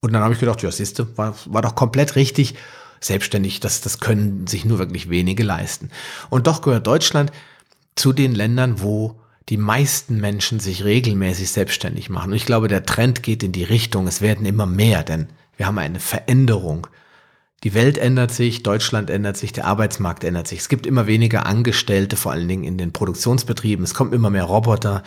Und 0.00 0.12
dann 0.12 0.22
habe 0.22 0.34
ich 0.34 0.40
gedacht, 0.40 0.62
ja, 0.62 0.70
siehst 0.70 0.98
du, 0.98 1.16
war, 1.16 1.34
war 1.46 1.62
doch 1.62 1.74
komplett 1.74 2.16
richtig. 2.16 2.56
Selbstständig, 3.00 3.60
das, 3.60 3.80
das 3.80 3.98
können 3.98 4.46
sich 4.46 4.64
nur 4.64 4.78
wirklich 4.78 5.10
wenige 5.10 5.42
leisten. 5.42 5.90
Und 6.30 6.46
doch 6.46 6.62
gehört 6.62 6.86
Deutschland 6.86 7.32
zu 7.96 8.12
den 8.12 8.32
Ländern, 8.32 8.80
wo 8.80 9.20
die 9.48 9.56
meisten 9.56 10.18
Menschen 10.18 10.60
sich 10.60 10.84
regelmäßig 10.84 11.50
selbstständig 11.50 12.10
machen. 12.10 12.30
Und 12.30 12.36
ich 12.36 12.46
glaube, 12.46 12.68
der 12.68 12.84
Trend 12.84 13.22
geht 13.22 13.42
in 13.42 13.52
die 13.52 13.64
Richtung, 13.64 14.06
es 14.06 14.20
werden 14.20 14.46
immer 14.46 14.66
mehr, 14.66 15.02
denn 15.02 15.28
wir 15.56 15.66
haben 15.66 15.78
eine 15.78 16.00
Veränderung 16.00 16.86
die 17.64 17.74
Welt 17.74 17.96
ändert 17.96 18.32
sich, 18.32 18.62
Deutschland 18.62 19.08
ändert 19.08 19.36
sich, 19.36 19.52
der 19.52 19.66
Arbeitsmarkt 19.66 20.24
ändert 20.24 20.48
sich. 20.48 20.60
Es 20.60 20.68
gibt 20.68 20.86
immer 20.86 21.06
weniger 21.06 21.46
Angestellte, 21.46 22.16
vor 22.16 22.32
allen 22.32 22.48
Dingen 22.48 22.64
in 22.64 22.76
den 22.76 22.92
Produktionsbetrieben. 22.92 23.84
Es 23.84 23.94
kommen 23.94 24.12
immer 24.12 24.30
mehr 24.30 24.44
Roboter, 24.44 25.04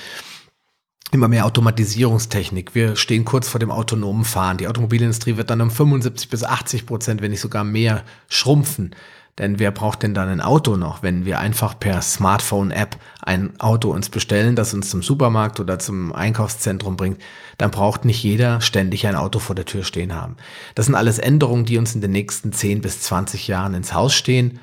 immer 1.11 1.27
mehr 1.27 1.45
Automatisierungstechnik. 1.45 2.73
Wir 2.73 2.95
stehen 2.95 3.25
kurz 3.25 3.49
vor 3.49 3.59
dem 3.59 3.71
autonomen 3.71 4.23
Fahren. 4.23 4.57
Die 4.57 4.67
Automobilindustrie 4.67 5.35
wird 5.35 5.49
dann 5.49 5.61
um 5.61 5.69
75 5.69 6.29
bis 6.29 6.43
80 6.43 6.85
Prozent, 6.85 7.21
wenn 7.21 7.31
nicht 7.31 7.41
sogar 7.41 7.63
mehr, 7.63 8.03
schrumpfen. 8.29 8.95
Denn 9.37 9.59
wer 9.59 9.71
braucht 9.71 10.01
denn 10.01 10.13
dann 10.13 10.29
ein 10.29 10.39
Auto 10.39 10.77
noch, 10.77 11.03
wenn 11.03 11.25
wir 11.25 11.39
einfach 11.39 11.77
per 11.77 12.01
Smartphone-App 12.01 12.95
ein 13.21 13.59
Auto 13.59 13.91
uns 13.91 14.09
bestellen, 14.09 14.55
das 14.55 14.73
uns 14.73 14.89
zum 14.89 15.03
Supermarkt 15.03 15.59
oder 15.59 15.77
zum 15.77 16.13
Einkaufszentrum 16.13 16.95
bringt? 16.95 17.21
Dann 17.57 17.69
braucht 17.69 18.05
nicht 18.05 18.23
jeder 18.23 18.61
ständig 18.61 19.07
ein 19.07 19.15
Auto 19.15 19.39
vor 19.39 19.53
der 19.53 19.65
Tür 19.65 19.83
stehen 19.83 20.15
haben. 20.15 20.37
Das 20.73 20.85
sind 20.85 20.95
alles 20.95 21.19
Änderungen, 21.19 21.65
die 21.65 21.77
uns 21.77 21.93
in 21.95 22.01
den 22.01 22.11
nächsten 22.11 22.53
10 22.53 22.79
bis 22.79 23.01
20 23.01 23.49
Jahren 23.49 23.73
ins 23.73 23.93
Haus 23.93 24.13
stehen. 24.13 24.59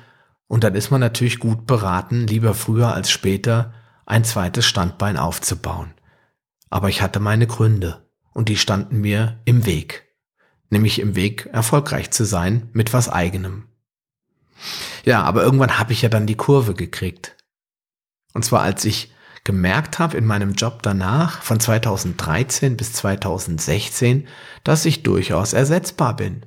Und 0.47 0.63
dann 0.63 0.73
ist 0.73 0.89
man 0.89 1.01
natürlich 1.01 1.37
gut 1.37 1.67
beraten, 1.67 2.25
lieber 2.25 2.55
früher 2.55 2.95
als 2.95 3.11
später 3.11 3.73
ein 4.07 4.23
zweites 4.23 4.65
Standbein 4.65 5.17
aufzubauen. 5.17 5.93
Aber 6.71 6.89
ich 6.89 7.03
hatte 7.03 7.19
meine 7.19 7.45
Gründe 7.45 8.09
und 8.33 8.49
die 8.49 8.57
standen 8.57 9.01
mir 9.01 9.39
im 9.45 9.67
Weg. 9.67 10.07
Nämlich 10.71 10.97
im 10.97 11.15
Weg, 11.15 11.47
erfolgreich 11.53 12.09
zu 12.09 12.25
sein 12.25 12.69
mit 12.73 12.91
was 12.91 13.07
eigenem. 13.07 13.67
Ja, 15.03 15.23
aber 15.23 15.43
irgendwann 15.43 15.79
habe 15.79 15.93
ich 15.93 16.01
ja 16.01 16.09
dann 16.09 16.27
die 16.27 16.37
Kurve 16.37 16.73
gekriegt. 16.73 17.35
Und 18.33 18.43
zwar 18.43 18.61
als 18.61 18.85
ich 18.85 19.13
gemerkt 19.43 19.99
habe 19.99 20.17
in 20.17 20.25
meinem 20.25 20.53
Job 20.53 20.81
danach, 20.83 21.41
von 21.41 21.59
2013 21.59 22.77
bis 22.77 22.93
2016, 22.93 24.27
dass 24.63 24.85
ich 24.85 25.03
durchaus 25.03 25.53
ersetzbar 25.53 26.15
bin. 26.15 26.45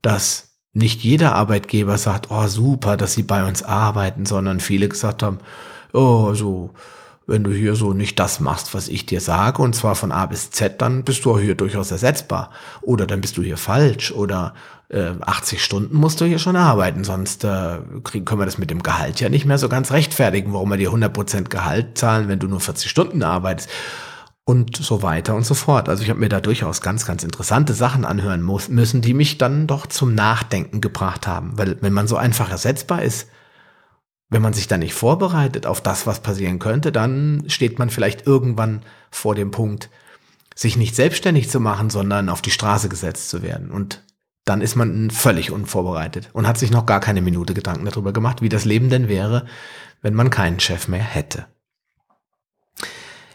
Dass 0.00 0.56
nicht 0.72 1.02
jeder 1.02 1.34
Arbeitgeber 1.34 1.98
sagt, 1.98 2.30
oh 2.30 2.46
super, 2.46 2.96
dass 2.96 3.14
sie 3.14 3.24
bei 3.24 3.46
uns 3.46 3.62
arbeiten, 3.62 4.24
sondern 4.24 4.60
viele 4.60 4.88
gesagt 4.88 5.22
haben, 5.22 5.38
oh 5.92 6.32
so, 6.34 6.72
wenn 7.26 7.44
du 7.44 7.52
hier 7.52 7.76
so 7.76 7.92
nicht 7.92 8.18
das 8.18 8.40
machst, 8.40 8.74
was 8.74 8.88
ich 8.88 9.06
dir 9.06 9.20
sage, 9.20 9.62
und 9.62 9.74
zwar 9.74 9.94
von 9.94 10.10
A 10.10 10.26
bis 10.26 10.50
Z, 10.50 10.80
dann 10.82 11.04
bist 11.04 11.24
du 11.24 11.38
hier 11.38 11.54
durchaus 11.54 11.90
ersetzbar. 11.90 12.50
Oder 12.82 13.06
dann 13.06 13.20
bist 13.20 13.36
du 13.36 13.42
hier 13.42 13.56
falsch. 13.56 14.10
Oder 14.12 14.54
äh, 14.88 15.12
80 15.20 15.62
Stunden 15.62 15.96
musst 15.96 16.20
du 16.20 16.24
hier 16.24 16.38
schon 16.38 16.56
arbeiten, 16.56 17.04
sonst 17.04 17.44
äh, 17.44 17.78
kriegen, 18.02 18.24
können 18.24 18.40
wir 18.40 18.46
das 18.46 18.58
mit 18.58 18.70
dem 18.70 18.82
Gehalt 18.82 19.20
ja 19.20 19.28
nicht 19.28 19.46
mehr 19.46 19.58
so 19.58 19.68
ganz 19.68 19.92
rechtfertigen, 19.92 20.52
warum 20.52 20.70
wir 20.70 20.76
dir 20.76 20.90
100% 20.90 21.44
Gehalt 21.48 21.96
zahlen, 21.96 22.28
wenn 22.28 22.40
du 22.40 22.48
nur 22.48 22.60
40 22.60 22.90
Stunden 22.90 23.22
arbeitest. 23.22 23.70
Und 24.44 24.76
so 24.76 25.02
weiter 25.02 25.36
und 25.36 25.46
so 25.46 25.54
fort. 25.54 25.88
Also 25.88 26.02
ich 26.02 26.10
habe 26.10 26.18
mir 26.18 26.28
da 26.28 26.40
durchaus 26.40 26.80
ganz, 26.80 27.06
ganz 27.06 27.22
interessante 27.22 27.72
Sachen 27.72 28.04
anhören 28.04 28.42
muss, 28.42 28.68
müssen, 28.68 29.00
die 29.00 29.14
mich 29.14 29.38
dann 29.38 29.68
doch 29.68 29.86
zum 29.86 30.16
Nachdenken 30.16 30.80
gebracht 30.80 31.28
haben. 31.28 31.56
Weil 31.56 31.76
wenn 31.82 31.92
man 31.92 32.08
so 32.08 32.16
einfach 32.16 32.50
ersetzbar 32.50 33.02
ist, 33.02 33.28
wenn 34.30 34.42
man 34.42 34.52
sich 34.52 34.68
dann 34.68 34.80
nicht 34.80 34.94
vorbereitet 34.94 35.66
auf 35.66 35.80
das, 35.80 36.06
was 36.06 36.20
passieren 36.20 36.60
könnte, 36.60 36.92
dann 36.92 37.44
steht 37.48 37.78
man 37.78 37.90
vielleicht 37.90 38.26
irgendwann 38.26 38.82
vor 39.10 39.34
dem 39.34 39.50
Punkt, 39.50 39.90
sich 40.54 40.76
nicht 40.76 40.94
selbstständig 40.94 41.50
zu 41.50 41.58
machen, 41.58 41.90
sondern 41.90 42.28
auf 42.28 42.40
die 42.40 42.52
Straße 42.52 42.88
gesetzt 42.88 43.28
zu 43.28 43.42
werden. 43.42 43.70
Und 43.70 44.04
dann 44.44 44.60
ist 44.60 44.76
man 44.76 45.10
völlig 45.10 45.50
unvorbereitet 45.50 46.30
und 46.32 46.46
hat 46.46 46.58
sich 46.58 46.70
noch 46.70 46.86
gar 46.86 47.00
keine 47.00 47.22
Minute 47.22 47.54
Gedanken 47.54 47.84
darüber 47.84 48.12
gemacht, 48.12 48.40
wie 48.40 48.48
das 48.48 48.64
Leben 48.64 48.88
denn 48.88 49.08
wäre, 49.08 49.46
wenn 50.00 50.14
man 50.14 50.30
keinen 50.30 50.60
Chef 50.60 50.86
mehr 50.86 51.02
hätte. 51.02 51.46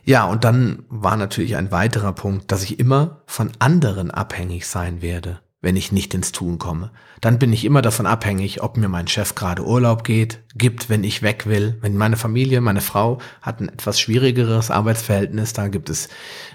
Ja, 0.03 0.25
und 0.25 0.43
dann 0.43 0.85
war 0.87 1.17
natürlich 1.17 1.55
ein 1.55 1.71
weiterer 1.71 2.13
Punkt, 2.13 2.51
dass 2.51 2.63
ich 2.63 2.79
immer 2.79 3.21
von 3.25 3.51
anderen 3.59 4.11
abhängig 4.11 4.67
sein 4.67 5.01
werde 5.01 5.39
wenn 5.65 5.75
ich 5.75 5.91
nicht 5.91 6.13
ins 6.13 6.31
Tun 6.31 6.59
komme. 6.59 6.91
Dann 7.21 7.39
bin 7.39 7.51
ich 7.51 7.65
immer 7.65 7.81
davon 7.81 8.05
abhängig, 8.05 8.61
ob 8.61 8.77
mir 8.77 8.87
mein 8.87 9.07
Chef 9.07 9.33
gerade 9.33 9.65
Urlaub 9.65 10.03
geht, 10.03 10.41
gibt, 10.53 10.89
wenn 10.89 11.03
ich 11.03 11.23
weg 11.23 11.47
will. 11.47 11.75
Wenn 11.81 11.97
meine 11.97 12.17
Familie, 12.17 12.61
meine 12.61 12.81
Frau 12.81 13.17
hat 13.41 13.61
ein 13.61 13.69
etwas 13.69 13.99
schwierigeres 13.99 14.69
Arbeitsverhältnis, 14.69 15.53
da 15.53 15.67
gibt 15.67 15.89
es 15.89 16.07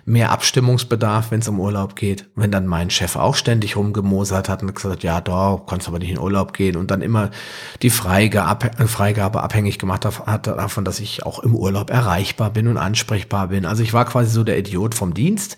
mehr 0.04 0.30
Abstimmungsbedarf, 0.30 1.32
wenn 1.32 1.40
es 1.40 1.48
um 1.48 1.58
Urlaub 1.58 1.96
geht. 1.96 2.28
Wenn 2.36 2.52
dann 2.52 2.68
mein 2.68 2.88
Chef 2.88 3.16
auch 3.16 3.34
ständig 3.34 3.74
rumgemosert 3.76 4.48
hat 4.48 4.62
und 4.62 4.72
gesagt, 4.72 5.02
ja, 5.02 5.20
da 5.20 5.60
kannst 5.66 5.88
aber 5.88 5.98
nicht 5.98 6.12
in 6.12 6.20
Urlaub 6.20 6.52
gehen 6.52 6.76
und 6.76 6.92
dann 6.92 7.02
immer 7.02 7.32
die 7.82 7.90
Freigabe, 7.90 8.86
Freigabe 8.86 9.42
abhängig 9.42 9.80
gemacht 9.80 10.04
hat 10.04 10.46
davon, 10.46 10.84
dass 10.84 11.00
ich 11.00 11.26
auch 11.26 11.40
im 11.40 11.56
Urlaub 11.56 11.90
erreichbar 11.90 12.50
bin 12.50 12.68
und 12.68 12.76
ansprechbar 12.76 13.48
bin. 13.48 13.66
Also 13.66 13.82
ich 13.82 13.92
war 13.92 14.04
quasi 14.04 14.30
so 14.30 14.44
der 14.44 14.56
Idiot 14.56 14.94
vom 14.94 15.14
Dienst. 15.14 15.56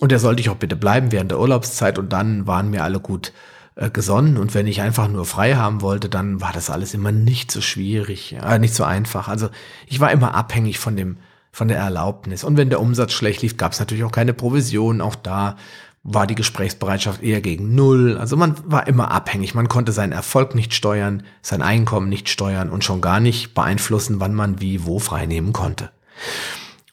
Und 0.00 0.10
der 0.10 0.18
sollte 0.18 0.40
ich 0.40 0.48
auch 0.48 0.56
bitte 0.56 0.76
bleiben 0.76 1.12
während 1.12 1.30
der 1.30 1.38
Urlaubszeit 1.38 1.98
und 1.98 2.12
dann 2.12 2.46
waren 2.46 2.70
mir 2.70 2.82
alle 2.82 3.00
gut 3.00 3.32
äh, 3.76 3.90
gesonnen. 3.90 4.38
Und 4.38 4.54
wenn 4.54 4.66
ich 4.66 4.80
einfach 4.80 5.08
nur 5.08 5.26
frei 5.26 5.54
haben 5.54 5.82
wollte, 5.82 6.08
dann 6.08 6.40
war 6.40 6.52
das 6.52 6.70
alles 6.70 6.94
immer 6.94 7.12
nicht 7.12 7.52
so 7.52 7.60
schwierig, 7.60 8.34
äh, 8.42 8.58
nicht 8.58 8.74
so 8.74 8.82
einfach. 8.84 9.28
Also 9.28 9.50
ich 9.86 10.00
war 10.00 10.10
immer 10.10 10.34
abhängig 10.34 10.78
von 10.78 10.96
dem, 10.96 11.18
von 11.52 11.68
der 11.68 11.76
Erlaubnis. 11.76 12.44
Und 12.44 12.56
wenn 12.56 12.70
der 12.70 12.80
Umsatz 12.80 13.12
schlecht 13.12 13.42
lief, 13.42 13.58
gab 13.58 13.72
es 13.72 13.78
natürlich 13.78 14.04
auch 14.04 14.10
keine 14.10 14.32
Provision. 14.32 15.02
Auch 15.02 15.16
da 15.16 15.56
war 16.02 16.26
die 16.26 16.34
Gesprächsbereitschaft 16.34 17.22
eher 17.22 17.42
gegen 17.42 17.74
Null. 17.74 18.16
Also 18.16 18.36
man 18.36 18.56
war 18.64 18.86
immer 18.86 19.10
abhängig. 19.10 19.54
Man 19.54 19.68
konnte 19.68 19.92
seinen 19.92 20.12
Erfolg 20.12 20.54
nicht 20.54 20.72
steuern, 20.72 21.24
sein 21.42 21.60
Einkommen 21.60 22.08
nicht 22.08 22.30
steuern 22.30 22.70
und 22.70 22.84
schon 22.84 23.02
gar 23.02 23.20
nicht 23.20 23.54
beeinflussen, 23.54 24.18
wann 24.18 24.34
man 24.34 24.60
wie 24.60 24.86
wo 24.86 24.98
freinehmen 24.98 25.52
konnte. 25.52 25.90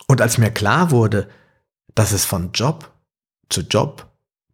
Und 0.07 0.21
als 0.21 0.37
mir 0.37 0.51
klar 0.51 0.91
wurde, 0.91 1.29
dass 1.95 2.11
es 2.11 2.25
von 2.25 2.51
Job 2.53 2.91
zu 3.49 3.61
Job 3.61 4.07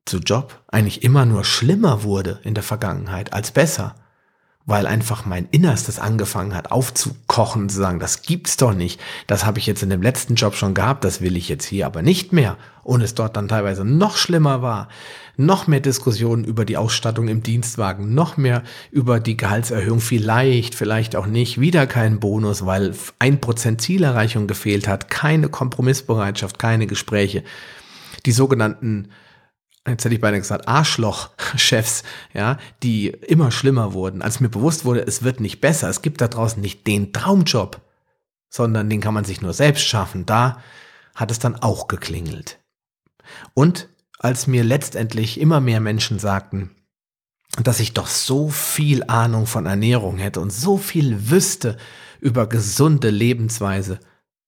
zu 0.05 0.17
Job 0.19 0.61
eigentlich 0.67 1.03
immer 1.03 1.25
nur 1.25 1.43
schlimmer 1.43 2.03
wurde 2.03 2.39
in 2.43 2.53
der 2.53 2.63
Vergangenheit 2.63 3.33
als 3.33 3.51
besser, 3.51 3.95
weil 4.65 4.85
einfach 4.87 5.25
mein 5.25 5.47
Innerstes 5.51 5.99
angefangen 5.99 6.55
hat 6.55 6.71
aufzukochen, 6.71 7.69
zu 7.69 7.77
sagen, 7.77 7.99
das 7.99 8.21
gibt's 8.21 8.57
doch 8.57 8.73
nicht, 8.73 8.99
das 9.27 9.45
habe 9.45 9.59
ich 9.59 9.65
jetzt 9.65 9.83
in 9.83 9.89
dem 9.89 10.01
letzten 10.01 10.35
Job 10.35 10.55
schon 10.55 10.73
gehabt, 10.73 11.03
das 11.03 11.21
will 11.21 11.35
ich 11.35 11.49
jetzt 11.49 11.65
hier 11.65 11.85
aber 11.85 12.01
nicht 12.01 12.31
mehr. 12.31 12.57
Und 12.83 13.01
es 13.01 13.13
dort 13.13 13.37
dann 13.37 13.47
teilweise 13.47 13.85
noch 13.85 14.17
schlimmer 14.17 14.61
war, 14.61 14.89
noch 15.35 15.67
mehr 15.67 15.79
Diskussionen 15.79 16.43
über 16.43 16.63
die 16.63 16.77
Ausstattung 16.77 17.27
im 17.27 17.43
Dienstwagen, 17.43 18.13
noch 18.13 18.37
mehr 18.37 18.63
über 18.91 19.19
die 19.19 19.35
Gehaltserhöhung, 19.35 19.99
vielleicht, 19.99 20.75
vielleicht 20.75 21.15
auch 21.15 21.25
nicht, 21.25 21.59
wieder 21.59 21.87
kein 21.87 22.19
Bonus, 22.19 22.65
weil 22.65 22.93
ein 23.19 23.41
Prozent 23.41 23.81
Zielerreichung 23.81 24.47
gefehlt 24.47 24.87
hat, 24.87 25.09
keine 25.09 25.49
Kompromissbereitschaft, 25.49 26.59
keine 26.59 26.87
Gespräche 26.87 27.43
die 28.25 28.31
sogenannten 28.31 29.09
jetzt 29.87 30.05
hätte 30.05 30.15
ich 30.15 30.21
beinahe 30.21 30.39
gesagt, 30.39 30.67
Arschloch-Chefs, 30.67 32.03
ja, 32.33 32.57
die 32.83 33.07
immer 33.07 33.51
schlimmer 33.51 33.93
wurden, 33.93 34.21
als 34.21 34.39
mir 34.39 34.49
bewusst 34.49 34.85
wurde, 34.85 35.01
es 35.05 35.23
wird 35.23 35.39
nicht 35.39 35.59
besser, 35.61 35.89
es 35.89 36.01
gibt 36.01 36.21
da 36.21 36.27
draußen 36.27 36.61
nicht 36.61 36.87
den 36.87 37.11
Traumjob, 37.11 37.81
sondern 38.49 38.89
den 38.89 39.01
kann 39.01 39.13
man 39.13 39.25
sich 39.25 39.41
nur 39.41 39.53
selbst 39.53 39.83
schaffen, 39.83 40.25
da 40.25 40.61
hat 41.15 41.31
es 41.31 41.39
dann 41.39 41.55
auch 41.55 41.87
geklingelt. 41.87 42.59
Und 43.53 43.89
als 44.19 44.47
mir 44.47 44.63
letztendlich 44.63 45.39
immer 45.39 45.59
mehr 45.59 45.81
Menschen 45.81 46.17
sagten, 46.17 46.71
dass 47.61 47.79
ich 47.79 47.93
doch 47.93 48.07
so 48.07 48.49
viel 48.49 49.03
Ahnung 49.03 49.45
von 49.45 49.65
Ernährung 49.65 50.17
hätte 50.17 50.39
und 50.39 50.51
so 50.51 50.77
viel 50.77 51.29
wüsste 51.29 51.77
über 52.19 52.47
gesunde 52.47 53.09
Lebensweise, 53.09 53.99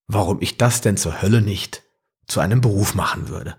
warum 0.08 0.41
ich 0.41 0.58
das 0.58 0.82
denn 0.82 0.98
zur 0.98 1.22
Hölle 1.22 1.41
nicht 1.41 1.84
zu 2.25 2.39
einem 2.39 2.62
Beruf 2.62 2.96
machen 2.96 3.27
würde. 3.27 3.58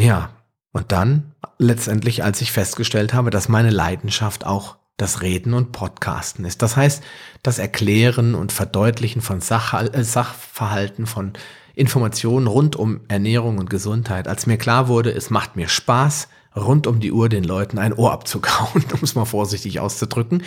Ja, 0.00 0.30
und 0.72 0.92
dann 0.92 1.34
letztendlich, 1.58 2.24
als 2.24 2.40
ich 2.40 2.52
festgestellt 2.52 3.12
habe, 3.12 3.28
dass 3.28 3.50
meine 3.50 3.68
Leidenschaft 3.68 4.46
auch 4.46 4.76
das 4.96 5.20
Reden 5.20 5.52
und 5.52 5.72
Podcasten 5.72 6.46
ist. 6.46 6.62
Das 6.62 6.74
heißt, 6.74 7.02
das 7.42 7.58
Erklären 7.58 8.34
und 8.34 8.50
Verdeutlichen 8.50 9.20
von 9.20 9.42
Sach 9.42 9.74
äh, 9.74 10.02
Sachverhalten, 10.02 11.06
von 11.06 11.34
Informationen 11.74 12.46
rund 12.46 12.76
um 12.76 13.00
Ernährung 13.08 13.58
und 13.58 13.68
Gesundheit. 13.68 14.26
Als 14.26 14.46
mir 14.46 14.56
klar 14.56 14.88
wurde, 14.88 15.12
es 15.12 15.28
macht 15.28 15.56
mir 15.56 15.68
Spaß, 15.68 16.28
rund 16.56 16.86
um 16.86 17.00
die 17.00 17.12
Uhr 17.12 17.28
den 17.28 17.44
Leuten 17.44 17.78
ein 17.78 17.92
Ohr 17.92 18.12
abzukauen, 18.12 18.84
um 18.92 19.00
es 19.02 19.14
mal 19.14 19.26
vorsichtig 19.26 19.80
auszudrücken, 19.80 20.44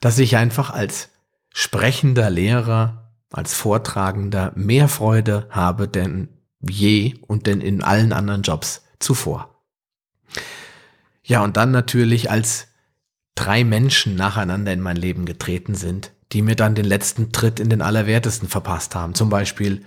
dass 0.00 0.20
ich 0.20 0.36
einfach 0.36 0.70
als 0.70 1.10
sprechender 1.52 2.30
Lehrer, 2.30 3.12
als 3.32 3.54
Vortragender 3.54 4.52
mehr 4.54 4.88
Freude 4.88 5.48
habe 5.50 5.88
denn 5.88 6.28
je 6.70 7.14
und 7.26 7.46
denn 7.46 7.60
in 7.60 7.82
allen 7.82 8.12
anderen 8.12 8.42
Jobs 8.42 8.83
zuvor. 8.98 9.62
Ja, 11.22 11.42
und 11.42 11.56
dann 11.56 11.70
natürlich, 11.70 12.30
als 12.30 12.68
drei 13.34 13.64
Menschen 13.64 14.14
nacheinander 14.14 14.72
in 14.72 14.80
mein 14.80 14.96
Leben 14.96 15.24
getreten 15.24 15.74
sind, 15.74 16.12
die 16.32 16.42
mir 16.42 16.56
dann 16.56 16.74
den 16.74 16.84
letzten 16.84 17.32
Tritt 17.32 17.60
in 17.60 17.70
den 17.70 17.82
Allerwertesten 17.82 18.48
verpasst 18.48 18.94
haben. 18.94 19.14
Zum 19.14 19.30
Beispiel 19.30 19.84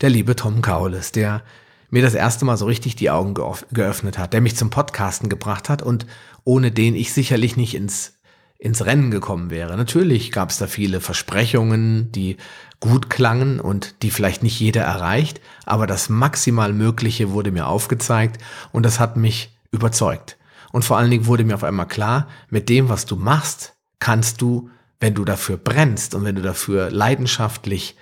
der 0.00 0.10
liebe 0.10 0.36
Tom 0.36 0.62
Kaules, 0.62 1.12
der 1.12 1.42
mir 1.90 2.02
das 2.02 2.14
erste 2.14 2.44
Mal 2.44 2.56
so 2.56 2.66
richtig 2.66 2.96
die 2.96 3.10
Augen 3.10 3.34
geöffnet 3.34 4.18
hat, 4.18 4.32
der 4.32 4.40
mich 4.40 4.56
zum 4.56 4.70
Podcasten 4.70 5.28
gebracht 5.28 5.68
hat 5.68 5.82
und 5.82 6.06
ohne 6.44 6.70
den 6.70 6.94
ich 6.94 7.12
sicherlich 7.12 7.56
nicht 7.56 7.74
ins 7.74 8.19
ins 8.60 8.84
Rennen 8.84 9.10
gekommen 9.10 9.50
wäre. 9.50 9.76
Natürlich 9.76 10.30
gab 10.32 10.50
es 10.50 10.58
da 10.58 10.66
viele 10.66 11.00
Versprechungen, 11.00 12.12
die 12.12 12.36
gut 12.78 13.08
klangen 13.10 13.58
und 13.58 14.02
die 14.02 14.10
vielleicht 14.10 14.42
nicht 14.42 14.60
jeder 14.60 14.82
erreicht, 14.82 15.40
aber 15.64 15.86
das 15.86 16.08
maximal 16.08 16.72
Mögliche 16.72 17.30
wurde 17.30 17.52
mir 17.52 17.66
aufgezeigt 17.66 18.38
und 18.70 18.84
das 18.84 19.00
hat 19.00 19.16
mich 19.16 19.56
überzeugt. 19.70 20.36
Und 20.72 20.84
vor 20.84 20.98
allen 20.98 21.10
Dingen 21.10 21.26
wurde 21.26 21.44
mir 21.44 21.54
auf 21.54 21.64
einmal 21.64 21.88
klar, 21.88 22.28
mit 22.48 22.68
dem, 22.68 22.88
was 22.88 23.06
du 23.06 23.16
machst, 23.16 23.74
kannst 23.98 24.40
du, 24.40 24.70
wenn 25.00 25.14
du 25.14 25.24
dafür 25.24 25.56
brennst 25.56 26.14
und 26.14 26.24
wenn 26.24 26.36
du 26.36 26.42
dafür 26.42 26.90
leidenschaftlich 26.90 27.96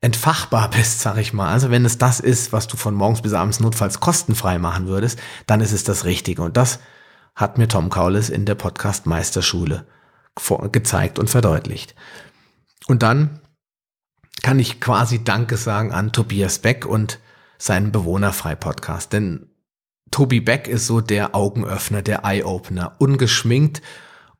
entfachbar 0.00 0.70
bist, 0.76 1.00
sag 1.00 1.18
ich 1.18 1.32
mal. 1.32 1.52
Also 1.52 1.70
wenn 1.70 1.84
es 1.84 1.98
das 1.98 2.18
ist, 2.18 2.52
was 2.52 2.66
du 2.66 2.76
von 2.76 2.94
morgens 2.94 3.22
bis 3.22 3.32
abends 3.32 3.60
notfalls 3.60 4.00
kostenfrei 4.00 4.58
machen 4.58 4.88
würdest, 4.88 5.20
dann 5.46 5.60
ist 5.60 5.72
es 5.72 5.84
das 5.84 6.04
Richtige. 6.04 6.42
Und 6.42 6.56
das 6.56 6.80
hat 7.38 7.56
mir 7.56 7.68
Tom 7.68 7.88
Kaulis 7.88 8.30
in 8.30 8.44
der 8.44 8.56
Podcast 8.56 9.06
Meisterschule 9.06 9.86
gezeigt 10.72 11.20
und 11.20 11.30
verdeutlicht. 11.30 11.94
Und 12.88 13.02
dann 13.04 13.40
kann 14.42 14.58
ich 14.58 14.80
quasi 14.80 15.22
Danke 15.22 15.56
sagen 15.56 15.92
an 15.92 16.12
Tobias 16.12 16.58
Beck 16.58 16.84
und 16.84 17.20
seinen 17.56 17.92
Bewohnerfrei-Podcast. 17.92 19.12
Denn 19.12 19.50
Tobi 20.10 20.40
Beck 20.40 20.66
ist 20.66 20.86
so 20.86 21.00
der 21.00 21.36
Augenöffner, 21.36 22.02
der 22.02 22.24
Eye-Opener. 22.24 22.96
Ungeschminkt 22.98 23.82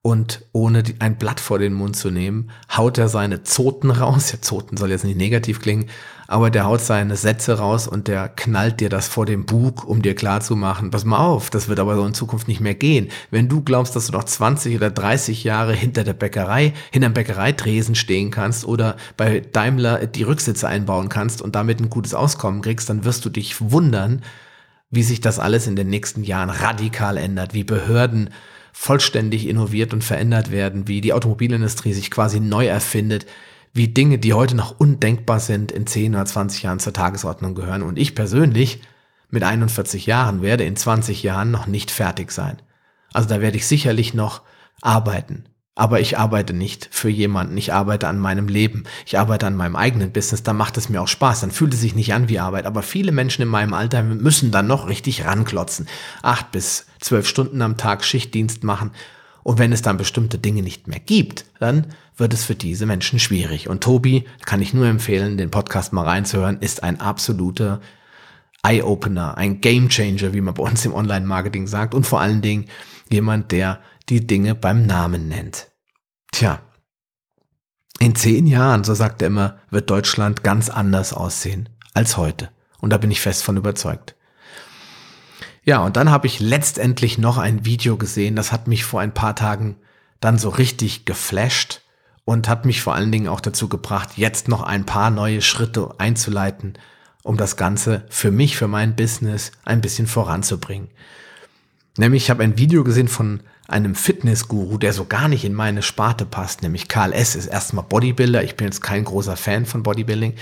und 0.02 0.46
ohne 0.52 0.84
ein 1.00 1.16
Blatt 1.16 1.40
vor 1.40 1.58
den 1.58 1.72
Mund 1.72 1.96
zu 1.96 2.10
nehmen, 2.10 2.50
haut 2.74 2.98
er 2.98 3.08
seine 3.08 3.42
Zoten 3.42 3.90
raus. 3.90 4.32
Ja, 4.32 4.40
Zoten 4.40 4.76
soll 4.76 4.90
jetzt 4.90 5.04
nicht 5.04 5.16
negativ 5.16 5.60
klingen, 5.60 5.86
aber 6.28 6.50
der 6.50 6.66
haut 6.66 6.80
seine 6.80 7.16
Sätze 7.16 7.58
raus 7.58 7.88
und 7.88 8.06
der 8.06 8.28
knallt 8.28 8.80
dir 8.80 8.90
das 8.90 9.08
vor 9.08 9.26
dem 9.26 9.44
Bug, 9.44 9.84
um 9.84 10.02
dir 10.02 10.14
klarzumachen, 10.14 10.90
pass 10.90 11.04
mal 11.04 11.18
auf, 11.18 11.50
das 11.50 11.68
wird 11.68 11.80
aber 11.80 11.96
so 11.96 12.04
in 12.04 12.14
Zukunft 12.14 12.48
nicht 12.48 12.60
mehr 12.60 12.74
gehen. 12.74 13.08
Wenn 13.30 13.48
du 13.48 13.62
glaubst, 13.62 13.96
dass 13.96 14.06
du 14.06 14.12
noch 14.12 14.24
20 14.24 14.76
oder 14.76 14.90
30 14.90 15.42
Jahre 15.42 15.72
hinter 15.72 16.04
der 16.04 16.12
Bäckerei, 16.12 16.74
hinterm 16.92 17.14
Bäckereitresen 17.14 17.94
stehen 17.94 18.30
kannst 18.30 18.66
oder 18.66 18.96
bei 19.16 19.40
Daimler 19.40 20.06
die 20.06 20.22
Rücksitze 20.22 20.68
einbauen 20.68 21.08
kannst 21.08 21.42
und 21.42 21.56
damit 21.56 21.80
ein 21.80 21.90
gutes 21.90 22.14
Auskommen 22.14 22.62
kriegst, 22.62 22.88
dann 22.88 23.04
wirst 23.04 23.24
du 23.24 23.30
dich 23.30 23.60
wundern, 23.60 24.22
wie 24.90 25.02
sich 25.02 25.20
das 25.20 25.38
alles 25.38 25.66
in 25.66 25.76
den 25.76 25.88
nächsten 25.88 26.22
Jahren 26.24 26.50
radikal 26.50 27.16
ändert, 27.16 27.52
wie 27.52 27.64
Behörden 27.64 28.30
vollständig 28.72 29.48
innoviert 29.48 29.92
und 29.92 30.04
verändert 30.04 30.50
werden, 30.50 30.88
wie 30.88 31.00
die 31.00 31.12
Automobilindustrie 31.12 31.92
sich 31.92 32.10
quasi 32.10 32.40
neu 32.40 32.66
erfindet, 32.66 33.26
wie 33.72 33.88
Dinge, 33.88 34.18
die 34.18 34.32
heute 34.32 34.56
noch 34.56 34.78
undenkbar 34.78 35.40
sind, 35.40 35.72
in 35.72 35.86
10 35.86 36.14
oder 36.14 36.24
20 36.24 36.62
Jahren 36.62 36.80
zur 36.80 36.92
Tagesordnung 36.92 37.54
gehören. 37.54 37.82
Und 37.82 37.98
ich 37.98 38.14
persönlich 38.14 38.80
mit 39.30 39.42
41 39.42 40.06
Jahren 40.06 40.42
werde 40.42 40.64
in 40.64 40.76
20 40.76 41.22
Jahren 41.22 41.50
noch 41.50 41.66
nicht 41.66 41.90
fertig 41.90 42.32
sein. 42.32 42.58
Also 43.12 43.28
da 43.28 43.40
werde 43.40 43.56
ich 43.56 43.66
sicherlich 43.66 44.14
noch 44.14 44.42
arbeiten. 44.80 45.44
Aber 45.78 46.00
ich 46.00 46.18
arbeite 46.18 46.54
nicht 46.54 46.88
für 46.90 47.08
jemanden, 47.08 47.56
ich 47.56 47.72
arbeite 47.72 48.08
an 48.08 48.18
meinem 48.18 48.48
Leben, 48.48 48.82
ich 49.06 49.16
arbeite 49.16 49.46
an 49.46 49.54
meinem 49.54 49.76
eigenen 49.76 50.10
Business, 50.10 50.42
da 50.42 50.52
macht 50.52 50.76
es 50.76 50.88
mir 50.88 51.00
auch 51.00 51.06
Spaß, 51.06 51.42
dann 51.42 51.52
fühlt 51.52 51.72
es 51.72 51.80
sich 51.80 51.94
nicht 51.94 52.12
an 52.12 52.28
wie 52.28 52.40
Arbeit. 52.40 52.66
Aber 52.66 52.82
viele 52.82 53.12
Menschen 53.12 53.42
in 53.42 53.48
meinem 53.48 53.72
Alter 53.72 54.02
müssen 54.02 54.50
dann 54.50 54.66
noch 54.66 54.88
richtig 54.88 55.24
ranklotzen. 55.24 55.86
Acht 56.20 56.50
bis 56.50 56.86
zwölf 56.98 57.28
Stunden 57.28 57.62
am 57.62 57.76
Tag 57.76 58.04
Schichtdienst 58.04 58.64
machen 58.64 58.90
Und 59.44 59.60
wenn 59.60 59.70
es 59.70 59.80
dann 59.80 59.98
bestimmte 59.98 60.36
Dinge 60.36 60.62
nicht 60.62 60.88
mehr 60.88 60.98
gibt, 60.98 61.44
dann 61.60 61.86
wird 62.16 62.34
es 62.34 62.44
für 62.44 62.56
diese 62.56 62.84
Menschen 62.84 63.20
schwierig. 63.20 63.68
Und 63.68 63.84
Tobi, 63.84 64.24
kann 64.44 64.60
ich 64.60 64.74
nur 64.74 64.86
empfehlen, 64.88 65.38
den 65.38 65.52
Podcast 65.52 65.92
mal 65.92 66.02
reinzuhören, 66.02 66.58
ist 66.58 66.82
ein 66.82 67.00
absoluter 67.00 67.80
Eye-Opener, 68.64 69.38
ein 69.38 69.60
Game-Changer, 69.60 70.34
wie 70.34 70.40
man 70.40 70.54
bei 70.54 70.64
uns 70.64 70.84
im 70.84 70.92
Online-Marketing 70.92 71.68
sagt. 71.68 71.94
Und 71.94 72.04
vor 72.04 72.20
allen 72.20 72.42
Dingen 72.42 72.64
jemand, 73.10 73.52
der 73.52 73.78
die 74.08 74.26
Dinge 74.26 74.54
beim 74.54 74.86
Namen 74.86 75.28
nennt. 75.28 75.68
Tja, 76.32 76.60
in 78.00 78.14
zehn 78.14 78.46
Jahren, 78.46 78.84
so 78.84 78.94
sagt 78.94 79.22
er 79.22 79.28
immer, 79.28 79.58
wird 79.70 79.90
Deutschland 79.90 80.44
ganz 80.44 80.70
anders 80.70 81.12
aussehen 81.12 81.68
als 81.94 82.16
heute. 82.16 82.50
Und 82.80 82.90
da 82.90 82.98
bin 82.98 83.10
ich 83.10 83.20
fest 83.20 83.42
von 83.42 83.56
überzeugt. 83.56 84.14
Ja, 85.64 85.80
und 85.80 85.96
dann 85.96 86.10
habe 86.10 86.26
ich 86.26 86.40
letztendlich 86.40 87.18
noch 87.18 87.38
ein 87.38 87.64
Video 87.64 87.96
gesehen, 87.96 88.36
das 88.36 88.52
hat 88.52 88.68
mich 88.68 88.84
vor 88.84 89.00
ein 89.00 89.12
paar 89.12 89.34
Tagen 89.34 89.76
dann 90.20 90.38
so 90.38 90.48
richtig 90.48 91.04
geflasht 91.04 91.82
und 92.24 92.48
hat 92.48 92.64
mich 92.64 92.80
vor 92.80 92.94
allen 92.94 93.12
Dingen 93.12 93.28
auch 93.28 93.40
dazu 93.40 93.68
gebracht, 93.68 94.10
jetzt 94.16 94.48
noch 94.48 94.62
ein 94.62 94.86
paar 94.86 95.10
neue 95.10 95.42
Schritte 95.42 95.94
einzuleiten, 95.98 96.74
um 97.22 97.36
das 97.36 97.56
Ganze 97.56 98.06
für 98.08 98.30
mich, 98.30 98.56
für 98.56 98.68
mein 98.68 98.96
Business 98.96 99.52
ein 99.64 99.80
bisschen 99.80 100.06
voranzubringen. 100.06 100.88
Nämlich, 101.98 102.24
ich 102.24 102.30
habe 102.30 102.44
ein 102.44 102.56
Video 102.56 102.84
gesehen 102.84 103.08
von 103.08 103.40
einem 103.66 103.94
Fitnessguru, 103.94 104.78
der 104.78 104.92
so 104.92 105.04
gar 105.04 105.28
nicht 105.28 105.44
in 105.44 105.52
meine 105.52 105.82
Sparte 105.82 106.24
passt, 106.24 106.62
nämlich 106.62 106.88
Karl 106.88 107.12
S. 107.12 107.36
ist 107.36 107.46
erstmal 107.46 107.84
Bodybuilder. 107.84 108.42
Ich 108.42 108.56
bin 108.56 108.66
jetzt 108.66 108.80
kein 108.80 109.04
großer 109.04 109.36
Fan 109.36 109.66
von 109.66 109.82
Bodybuilding, 109.82 110.34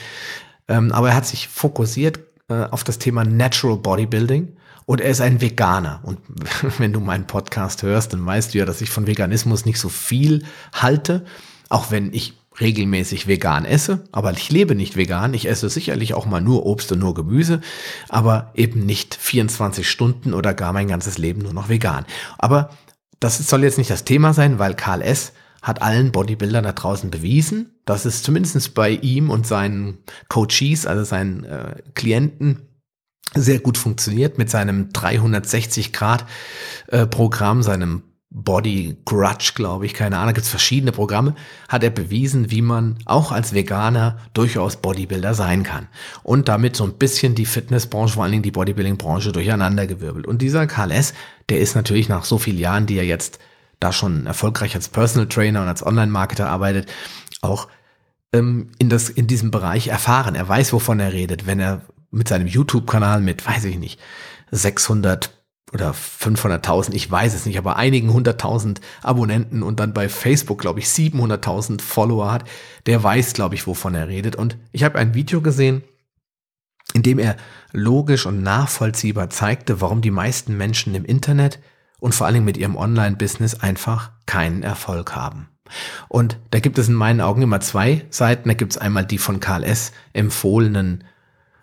ähm, 0.68 0.92
aber 0.92 1.08
er 1.10 1.16
hat 1.16 1.26
sich 1.26 1.48
fokussiert 1.48 2.20
äh, 2.48 2.64
auf 2.64 2.84
das 2.84 2.98
Thema 2.98 3.24
Natural 3.24 3.78
Bodybuilding 3.78 4.56
und 4.84 5.00
er 5.00 5.10
ist 5.10 5.20
ein 5.20 5.40
Veganer. 5.40 6.00
Und 6.04 6.20
wenn 6.78 6.92
du 6.92 7.00
meinen 7.00 7.26
Podcast 7.26 7.82
hörst, 7.82 8.12
dann 8.12 8.24
weißt 8.24 8.54
du 8.54 8.58
ja, 8.58 8.64
dass 8.64 8.80
ich 8.80 8.90
von 8.90 9.06
Veganismus 9.06 9.64
nicht 9.64 9.80
so 9.80 9.88
viel 9.88 10.44
halte, 10.72 11.24
auch 11.68 11.90
wenn 11.90 12.12
ich 12.12 12.34
regelmäßig 12.60 13.26
vegan 13.26 13.64
esse, 13.64 14.04
aber 14.12 14.32
ich 14.32 14.50
lebe 14.50 14.74
nicht 14.74 14.96
vegan. 14.96 15.34
Ich 15.34 15.48
esse 15.48 15.68
sicherlich 15.68 16.14
auch 16.14 16.26
mal 16.26 16.40
nur 16.40 16.66
Obst 16.66 16.90
und 16.92 16.98
nur 16.98 17.14
Gemüse, 17.14 17.60
aber 18.08 18.52
eben 18.54 18.86
nicht 18.86 19.14
24 19.14 19.88
Stunden 19.88 20.34
oder 20.34 20.54
gar 20.54 20.72
mein 20.72 20.88
ganzes 20.88 21.18
Leben 21.18 21.42
nur 21.42 21.52
noch 21.52 21.68
vegan. 21.68 22.06
Aber 22.38 22.70
das 23.20 23.38
soll 23.38 23.64
jetzt 23.64 23.78
nicht 23.78 23.90
das 23.90 24.04
Thema 24.04 24.32
sein, 24.32 24.58
weil 24.58 24.74
Karl 24.74 25.02
S. 25.02 25.32
hat 25.62 25.82
allen 25.82 26.12
Bodybuildern 26.12 26.64
da 26.64 26.72
draußen 26.72 27.10
bewiesen, 27.10 27.70
dass 27.84 28.04
es 28.04 28.22
zumindest 28.22 28.74
bei 28.74 28.90
ihm 28.90 29.30
und 29.30 29.46
seinen 29.46 29.98
Coaches, 30.28 30.86
also 30.86 31.04
seinen 31.04 31.44
äh, 31.44 31.82
Klienten, 31.94 32.62
sehr 33.34 33.58
gut 33.58 33.76
funktioniert 33.76 34.38
mit 34.38 34.50
seinem 34.50 34.92
360 34.92 35.92
Grad 35.92 36.24
äh, 36.88 37.06
Programm, 37.06 37.62
seinem 37.62 38.02
Body 38.30 38.96
Grudge, 39.04 39.52
glaube 39.54 39.86
ich, 39.86 39.94
keine 39.94 40.18
Ahnung, 40.18 40.34
gibt 40.34 40.44
es 40.44 40.50
verschiedene 40.50 40.92
Programme, 40.92 41.34
hat 41.68 41.84
er 41.84 41.90
bewiesen, 41.90 42.50
wie 42.50 42.60
man 42.60 42.98
auch 43.06 43.32
als 43.32 43.54
Veganer 43.54 44.18
durchaus 44.34 44.76
Bodybuilder 44.76 45.32
sein 45.32 45.62
kann. 45.62 45.88
Und 46.22 46.48
damit 46.48 46.76
so 46.76 46.84
ein 46.84 46.94
bisschen 46.94 47.34
die 47.34 47.46
Fitnessbranche, 47.46 48.14
vor 48.14 48.24
allen 48.24 48.32
Dingen 48.32 48.42
die 48.42 48.50
Bodybuilding-Branche 48.50 49.32
durcheinandergewirbelt. 49.32 50.26
Und 50.26 50.42
dieser 50.42 50.66
Karl 50.66 50.90
S., 50.90 51.14
der 51.48 51.60
ist 51.60 51.76
natürlich 51.76 52.08
nach 52.08 52.24
so 52.24 52.38
vielen 52.38 52.58
Jahren, 52.58 52.86
die 52.86 52.98
er 52.98 53.04
jetzt 53.04 53.38
da 53.80 53.92
schon 53.92 54.26
erfolgreich 54.26 54.74
als 54.74 54.88
Personal 54.88 55.28
Trainer 55.28 55.62
und 55.62 55.68
als 55.68 55.86
Online-Marketer 55.86 56.48
arbeitet, 56.48 56.90
auch 57.42 57.68
ähm, 58.32 58.70
in, 58.78 58.88
das, 58.88 59.08
in 59.08 59.26
diesem 59.26 59.50
Bereich 59.50 59.88
erfahren. 59.88 60.34
Er 60.34 60.48
weiß, 60.48 60.72
wovon 60.72 61.00
er 61.00 61.12
redet, 61.12 61.46
wenn 61.46 61.60
er 61.60 61.82
mit 62.10 62.28
seinem 62.28 62.46
YouTube-Kanal 62.46 63.20
mit, 63.20 63.46
weiß 63.46 63.64
ich 63.64 63.78
nicht, 63.78 64.00
600 64.50 65.30
oder 65.72 65.92
500.000, 65.92 66.94
ich 66.94 67.10
weiß 67.10 67.34
es 67.34 67.44
nicht, 67.44 67.58
aber 67.58 67.76
einigen 67.76 68.12
hunderttausend 68.12 68.80
Abonnenten 69.02 69.62
und 69.62 69.80
dann 69.80 69.92
bei 69.92 70.08
Facebook, 70.08 70.60
glaube 70.60 70.78
ich, 70.78 70.86
700.000 70.86 71.82
Follower 71.82 72.30
hat, 72.30 72.44
der 72.86 73.02
weiß, 73.02 73.32
glaube 73.32 73.56
ich, 73.56 73.66
wovon 73.66 73.94
er 73.94 74.08
redet. 74.08 74.36
Und 74.36 74.56
ich 74.72 74.84
habe 74.84 74.98
ein 74.98 75.14
Video 75.14 75.40
gesehen, 75.40 75.82
in 76.94 77.02
dem 77.02 77.18
er 77.18 77.36
logisch 77.72 78.26
und 78.26 78.42
nachvollziehbar 78.42 79.28
zeigte, 79.30 79.80
warum 79.80 80.02
die 80.02 80.12
meisten 80.12 80.56
Menschen 80.56 80.94
im 80.94 81.04
Internet 81.04 81.58
und 81.98 82.14
vor 82.14 82.30
Dingen 82.30 82.44
mit 82.44 82.56
ihrem 82.56 82.76
Online-Business 82.76 83.56
einfach 83.56 84.12
keinen 84.26 84.62
Erfolg 84.62 85.16
haben. 85.16 85.48
Und 86.08 86.38
da 86.52 86.60
gibt 86.60 86.78
es 86.78 86.88
in 86.88 86.94
meinen 86.94 87.20
Augen 87.20 87.42
immer 87.42 87.60
zwei 87.60 88.06
Seiten. 88.10 88.48
Da 88.48 88.54
gibt 88.54 88.72
es 88.72 88.78
einmal 88.78 89.04
die 89.04 89.18
von 89.18 89.40
Karl 89.40 89.64
S. 89.64 89.90
empfohlenen 90.12 91.02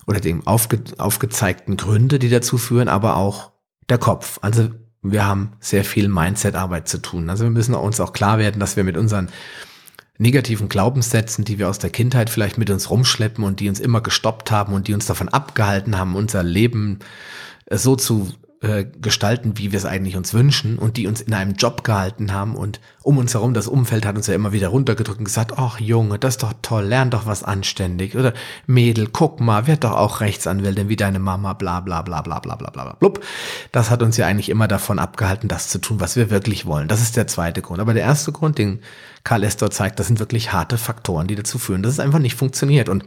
oder 0.06 0.20
dem 0.20 0.46
aufge, 0.46 0.84
aufgezeigten 0.98 1.78
Gründe, 1.78 2.20
die 2.20 2.30
dazu 2.30 2.58
führen, 2.58 2.90
aber 2.90 3.16
auch 3.16 3.53
der 3.90 3.98
Kopf. 3.98 4.40
Also 4.42 4.70
wir 5.02 5.26
haben 5.26 5.54
sehr 5.60 5.84
viel 5.84 6.08
Mindset-Arbeit 6.08 6.88
zu 6.88 7.00
tun. 7.00 7.30
Also 7.30 7.44
wir 7.44 7.52
müssen 7.52 7.76
uns 7.76 8.00
auch 8.00 8.14
klar 8.14 8.38
werden, 8.38 8.60
dass 8.60 8.78
wir 8.78 8.84
mit 8.84 8.98
unseren 8.98 9.30
negativen 10.18 10.70
Glaubenssätzen, 10.70 11.44
die 11.44 11.60
wir 11.60 11.70
aus 11.70 11.80
der 11.80 11.90
Kindheit 11.90 12.30
vielleicht 12.30 12.58
mit 12.58 12.70
uns 12.70 12.90
rumschleppen 12.90 13.44
und 13.44 13.60
die 13.60 13.68
uns 13.68 13.80
immer 13.80 14.02
gestoppt 14.02 14.52
haben 14.52 14.74
und 14.74 14.88
die 14.88 14.94
uns 14.94 15.06
davon 15.06 15.30
abgehalten 15.30 15.98
haben, 15.98 16.16
unser 16.16 16.44
Leben 16.44 17.00
so 17.70 17.96
zu 17.96 18.32
äh, 18.64 18.86
gestalten, 18.86 19.58
wie 19.58 19.74
wir 19.74 19.78
es 19.78 19.86
eigentlich 19.86 20.16
uns 20.16 20.34
wünschen 20.34 20.80
und 20.80 20.96
die 20.96 21.06
uns 21.06 21.20
in 21.20 21.34
einem 21.34 21.56
Job 21.56 21.84
gehalten 21.84 22.32
haben 22.32 22.56
und 22.56 22.80
um 23.02 23.18
uns 23.18 23.34
herum 23.34 23.54
das 23.54 23.68
Umfeld 23.68 24.06
hat 24.06 24.16
uns 24.16 24.28
ja 24.28 24.36
immer 24.36 24.54
wieder 24.54 24.70
runtergedrückt 24.70 25.20
und 25.20 25.26
gesagt, 25.26 25.58
ach 25.58 25.82
Junge, 25.82 26.18
das 26.18 26.36
ist 26.36 26.44
doch 26.44 26.54
toll, 26.62 26.86
lern 26.86 27.10
doch 27.10 27.26
was 27.26 27.44
anständig 27.44 28.16
oder 28.16 28.34
Mädel, 28.66 29.10
guck 29.12 29.42
mal, 29.42 29.68
werd 29.68 29.84
doch 29.84 29.92
auch 29.92 30.22
Rechtsanwältin 30.22 30.88
wie 30.88 30.96
deine 30.96 31.20
Mama, 31.20 31.52
bla 31.52 31.82
bla 31.82 32.04
bla 32.04 32.22
bla 32.22 32.40
bla 32.40 32.56
bla 32.56 32.70
bla 32.70 32.94
blub. 32.94 33.22
Das 33.74 33.90
hat 33.90 34.02
uns 34.02 34.16
ja 34.16 34.28
eigentlich 34.28 34.48
immer 34.48 34.70
davon 34.70 34.98
abgehalten, 34.98 35.50
das 35.50 35.68
zu 35.68 35.80
tun, 35.80 36.00
was 36.00 36.16
wir 36.16 36.30
wirklich 36.30 36.66
wollen. 36.66 36.88
Das 36.88 37.02
ist 37.02 37.18
der 37.18 37.28
zweite 37.28 37.62
Grund. 37.62 37.82
Aber 37.82 37.94
der 37.94 38.04
erste 38.04 38.32
Grund, 38.32 38.58
den 38.58 38.80
Karl 39.26 39.44
Estor 39.44 39.72
zeigt, 39.72 40.00
das 40.00 40.08
sind 40.08 40.20
wirklich 40.20 40.54
harte 40.54 40.78
Faktoren, 40.78 41.28
die 41.28 41.36
dazu 41.36 41.60
führen, 41.60 41.84
dass 41.84 41.92
es 41.92 42.00
einfach 42.00 42.20
nicht 42.20 42.36
funktioniert 42.36 42.88
und 42.88 43.04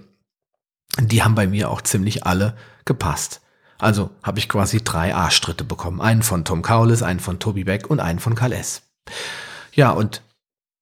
die 1.01 1.23
haben 1.23 1.35
bei 1.35 1.47
mir 1.47 1.71
auch 1.71 1.81
ziemlich 1.81 2.27
alle 2.27 2.57
gepasst. 2.85 3.41
Also 3.79 4.11
habe 4.23 4.39
ich 4.39 4.49
quasi 4.49 4.83
drei 4.83 5.15
Arschtritte 5.15 5.65
bekommen. 5.65 6.01
Einen 6.01 6.23
von 6.23 6.45
Tom 6.45 6.63
Kaulis, 6.63 7.03
einen 7.03 7.21
von 7.21 7.39
Toby 7.39 7.65
Beck 7.65 7.91
und 7.91 8.01
einen 8.01 8.19
von 8.19 8.35
Karl 8.35 8.53
S. 8.53 8.83
Ja, 9.73 9.91
und 9.91 10.23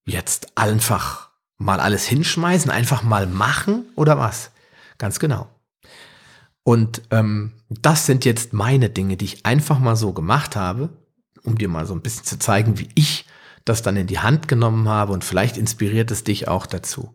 jetzt 0.06 0.56
einfach 0.56 1.30
mal 1.58 1.80
alles 1.80 2.06
hinschmeißen, 2.06 2.70
einfach 2.70 3.02
mal 3.02 3.26
machen 3.26 3.86
oder 3.96 4.18
was? 4.18 4.50
Ganz 4.98 5.18
genau. 5.18 5.48
Und 6.62 7.02
ähm, 7.10 7.52
das 7.68 8.06
sind 8.06 8.24
jetzt 8.24 8.52
meine 8.52 8.90
Dinge, 8.90 9.16
die 9.16 9.26
ich 9.26 9.46
einfach 9.46 9.78
mal 9.78 9.96
so 9.96 10.12
gemacht 10.12 10.56
habe, 10.56 10.88
um 11.42 11.58
dir 11.58 11.68
mal 11.68 11.86
so 11.86 11.94
ein 11.94 12.00
bisschen 12.00 12.24
zu 12.24 12.38
zeigen, 12.38 12.78
wie 12.78 12.88
ich 12.94 13.26
das 13.64 13.82
dann 13.82 13.96
in 13.96 14.06
die 14.06 14.18
Hand 14.18 14.48
genommen 14.48 14.88
habe 14.88 15.12
und 15.12 15.24
vielleicht 15.24 15.56
inspiriert 15.56 16.10
es 16.10 16.24
dich 16.24 16.48
auch 16.48 16.66
dazu. 16.66 17.14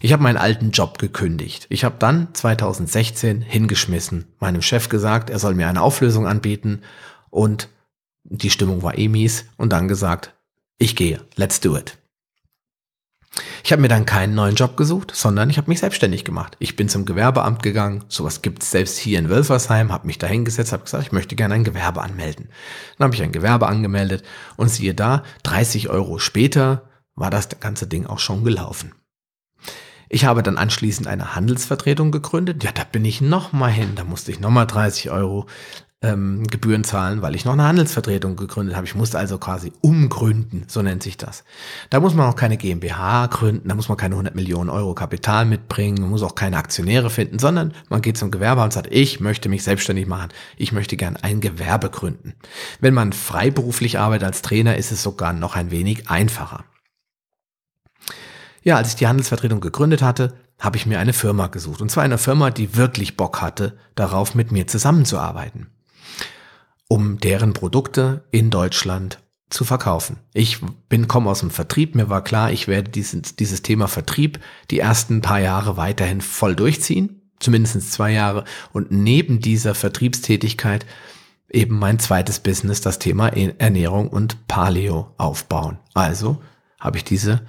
Ich 0.00 0.12
habe 0.12 0.22
meinen 0.22 0.36
alten 0.36 0.70
Job 0.70 0.98
gekündigt. 0.98 1.66
Ich 1.70 1.84
habe 1.84 1.96
dann 1.98 2.28
2016 2.34 3.42
hingeschmissen, 3.42 4.26
meinem 4.38 4.62
Chef 4.62 4.88
gesagt, 4.88 5.30
er 5.30 5.38
soll 5.38 5.54
mir 5.54 5.68
eine 5.68 5.82
Auflösung 5.82 6.26
anbieten 6.26 6.82
und 7.30 7.68
die 8.24 8.50
Stimmung 8.50 8.82
war 8.82 8.98
eh 8.98 9.08
mies 9.08 9.46
und 9.56 9.72
dann 9.72 9.88
gesagt, 9.88 10.34
ich 10.78 10.96
gehe, 10.96 11.20
let's 11.36 11.60
do 11.60 11.76
it. 11.76 11.98
Ich 13.64 13.72
habe 13.72 13.82
mir 13.82 13.88
dann 13.88 14.06
keinen 14.06 14.34
neuen 14.34 14.54
Job 14.54 14.76
gesucht, 14.76 15.12
sondern 15.14 15.50
ich 15.50 15.56
habe 15.56 15.70
mich 15.70 15.80
selbstständig 15.80 16.24
gemacht. 16.24 16.56
Ich 16.60 16.76
bin 16.76 16.88
zum 16.88 17.04
Gewerbeamt 17.04 17.62
gegangen, 17.62 18.04
sowas 18.08 18.42
gibt's 18.42 18.70
selbst 18.70 18.98
hier 18.98 19.18
in 19.18 19.28
Wölfersheim, 19.28 19.90
habe 19.90 20.06
mich 20.06 20.18
da 20.18 20.26
hingesetzt, 20.26 20.72
habe 20.72 20.84
gesagt, 20.84 21.04
ich 21.04 21.12
möchte 21.12 21.34
gerne 21.34 21.54
ein 21.54 21.64
Gewerbe 21.64 22.02
anmelden. 22.02 22.48
Dann 22.98 23.06
habe 23.06 23.14
ich 23.14 23.22
ein 23.22 23.32
Gewerbe 23.32 23.66
angemeldet 23.66 24.24
und 24.56 24.68
siehe 24.68 24.94
da, 24.94 25.24
30 25.42 25.88
Euro 25.88 26.18
später 26.18 26.90
war 27.14 27.30
das 27.30 27.48
ganze 27.60 27.86
Ding 27.86 28.06
auch 28.06 28.18
schon 28.18 28.44
gelaufen. 28.44 28.92
Ich 30.14 30.26
habe 30.26 30.44
dann 30.44 30.58
anschließend 30.58 31.08
eine 31.08 31.34
Handelsvertretung 31.34 32.12
gegründet. 32.12 32.62
Ja, 32.62 32.70
da 32.70 32.84
bin 32.84 33.04
ich 33.04 33.20
nochmal 33.20 33.72
hin. 33.72 33.96
Da 33.96 34.04
musste 34.04 34.30
ich 34.30 34.38
nochmal 34.38 34.64
30 34.64 35.10
Euro 35.10 35.46
ähm, 36.02 36.46
Gebühren 36.46 36.84
zahlen, 36.84 37.20
weil 37.20 37.34
ich 37.34 37.44
noch 37.44 37.54
eine 37.54 37.64
Handelsvertretung 37.64 38.36
gegründet 38.36 38.76
habe. 38.76 38.86
Ich 38.86 38.94
musste 38.94 39.18
also 39.18 39.38
quasi 39.38 39.72
umgründen, 39.80 40.66
so 40.68 40.82
nennt 40.82 41.02
sich 41.02 41.16
das. 41.16 41.42
Da 41.90 41.98
muss 41.98 42.14
man 42.14 42.30
auch 42.30 42.36
keine 42.36 42.56
GmbH 42.56 43.26
gründen, 43.26 43.68
da 43.68 43.74
muss 43.74 43.88
man 43.88 43.98
keine 43.98 44.14
100 44.14 44.36
Millionen 44.36 44.70
Euro 44.70 44.94
Kapital 44.94 45.46
mitbringen, 45.46 46.00
man 46.00 46.10
muss 46.10 46.22
auch 46.22 46.36
keine 46.36 46.58
Aktionäre 46.58 47.10
finden, 47.10 47.40
sondern 47.40 47.74
man 47.88 48.00
geht 48.00 48.16
zum 48.16 48.30
Gewerbe 48.30 48.62
und 48.62 48.72
sagt, 48.72 48.92
ich 48.92 49.18
möchte 49.18 49.48
mich 49.48 49.64
selbstständig 49.64 50.06
machen, 50.06 50.28
ich 50.56 50.70
möchte 50.70 50.96
gern 50.96 51.16
ein 51.16 51.40
Gewerbe 51.40 51.90
gründen. 51.90 52.34
Wenn 52.78 52.94
man 52.94 53.12
freiberuflich 53.12 53.98
arbeitet 53.98 54.28
als 54.28 54.42
Trainer, 54.42 54.76
ist 54.76 54.92
es 54.92 55.02
sogar 55.02 55.32
noch 55.32 55.56
ein 55.56 55.72
wenig 55.72 56.08
einfacher. 56.08 56.62
Ja, 58.64 58.76
als 58.76 58.88
ich 58.88 58.96
die 58.96 59.06
Handelsvertretung 59.06 59.60
gegründet 59.60 60.02
hatte, 60.02 60.34
habe 60.58 60.76
ich 60.76 60.86
mir 60.86 60.98
eine 60.98 61.12
Firma 61.12 61.48
gesucht. 61.48 61.82
Und 61.82 61.90
zwar 61.90 62.02
eine 62.02 62.18
Firma, 62.18 62.50
die 62.50 62.76
wirklich 62.76 63.16
Bock 63.16 63.42
hatte, 63.42 63.78
darauf 63.94 64.34
mit 64.34 64.50
mir 64.50 64.66
zusammenzuarbeiten. 64.66 65.68
Um 66.88 67.18
deren 67.18 67.52
Produkte 67.52 68.24
in 68.30 68.50
Deutschland 68.50 69.18
zu 69.50 69.64
verkaufen. 69.64 70.16
Ich 70.32 70.60
bin, 70.88 71.06
komme 71.08 71.30
aus 71.30 71.40
dem 71.40 71.50
Vertrieb. 71.50 71.94
Mir 71.94 72.08
war 72.08 72.24
klar, 72.24 72.50
ich 72.50 72.66
werde 72.66 72.90
dieses, 72.90 73.36
dieses 73.36 73.62
Thema 73.62 73.86
Vertrieb 73.86 74.40
die 74.70 74.78
ersten 74.78 75.20
paar 75.20 75.40
Jahre 75.40 75.76
weiterhin 75.76 76.20
voll 76.20 76.56
durchziehen. 76.56 77.20
Zumindest 77.40 77.92
zwei 77.92 78.12
Jahre. 78.12 78.44
Und 78.72 78.90
neben 78.90 79.40
dieser 79.40 79.74
Vertriebstätigkeit 79.74 80.86
eben 81.50 81.78
mein 81.78 81.98
zweites 81.98 82.40
Business, 82.40 82.80
das 82.80 82.98
Thema 82.98 83.36
e- 83.36 83.54
Ernährung 83.58 84.08
und 84.08 84.48
Paleo 84.48 85.12
aufbauen. 85.18 85.78
Also 85.92 86.40
habe 86.80 86.96
ich 86.96 87.04
diese 87.04 87.42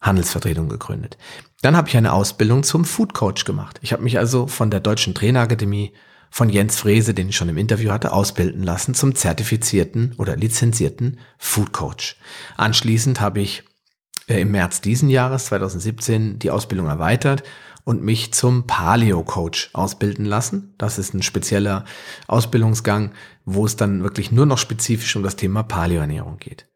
Handelsvertretung 0.00 0.68
gegründet. 0.68 1.18
Dann 1.60 1.76
habe 1.76 1.88
ich 1.88 1.96
eine 1.96 2.12
Ausbildung 2.12 2.62
zum 2.62 2.84
Food 2.84 3.14
Coach 3.14 3.44
gemacht. 3.44 3.78
Ich 3.82 3.92
habe 3.92 4.02
mich 4.02 4.18
also 4.18 4.46
von 4.46 4.70
der 4.70 4.80
Deutschen 4.80 5.14
Trainerakademie 5.14 5.92
von 6.30 6.50
Jens 6.50 6.76
Frese, 6.76 7.14
den 7.14 7.30
ich 7.30 7.36
schon 7.36 7.48
im 7.48 7.58
Interview 7.58 7.90
hatte, 7.90 8.12
ausbilden 8.12 8.62
lassen 8.62 8.94
zum 8.94 9.14
zertifizierten 9.14 10.14
oder 10.18 10.36
lizenzierten 10.36 11.18
Food 11.38 11.72
Coach. 11.72 12.16
Anschließend 12.56 13.20
habe 13.20 13.40
ich 13.40 13.64
äh, 14.28 14.42
im 14.42 14.50
März 14.50 14.80
diesen 14.80 15.08
Jahres, 15.08 15.46
2017, 15.46 16.38
die 16.38 16.50
Ausbildung 16.50 16.86
erweitert 16.86 17.42
und 17.84 18.02
mich 18.02 18.34
zum 18.34 18.66
Paleo 18.66 19.24
Coach 19.24 19.70
ausbilden 19.72 20.26
lassen. 20.26 20.74
Das 20.76 20.98
ist 20.98 21.14
ein 21.14 21.22
spezieller 21.22 21.86
Ausbildungsgang, 22.26 23.12
wo 23.46 23.64
es 23.64 23.76
dann 23.76 24.02
wirklich 24.02 24.30
nur 24.30 24.46
noch 24.46 24.58
spezifisch 24.58 25.16
um 25.16 25.22
das 25.22 25.36
Thema 25.36 25.62
Paleoernährung 25.62 26.36
geht. 26.38 26.66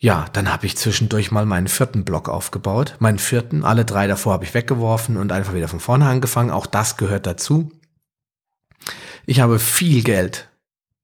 Ja, 0.00 0.26
dann 0.32 0.52
habe 0.52 0.64
ich 0.66 0.76
zwischendurch 0.76 1.32
mal 1.32 1.44
meinen 1.44 1.66
vierten 1.66 2.04
Blog 2.04 2.28
aufgebaut. 2.28 2.94
Meinen 3.00 3.18
vierten, 3.18 3.64
alle 3.64 3.84
drei 3.84 4.06
davor 4.06 4.34
habe 4.34 4.44
ich 4.44 4.54
weggeworfen 4.54 5.16
und 5.16 5.32
einfach 5.32 5.54
wieder 5.54 5.66
von 5.66 5.80
vorne 5.80 6.06
angefangen. 6.06 6.50
Auch 6.50 6.66
das 6.66 6.96
gehört 6.96 7.26
dazu. 7.26 7.72
Ich 9.26 9.40
habe 9.40 9.58
viel 9.58 10.04
Geld 10.04 10.48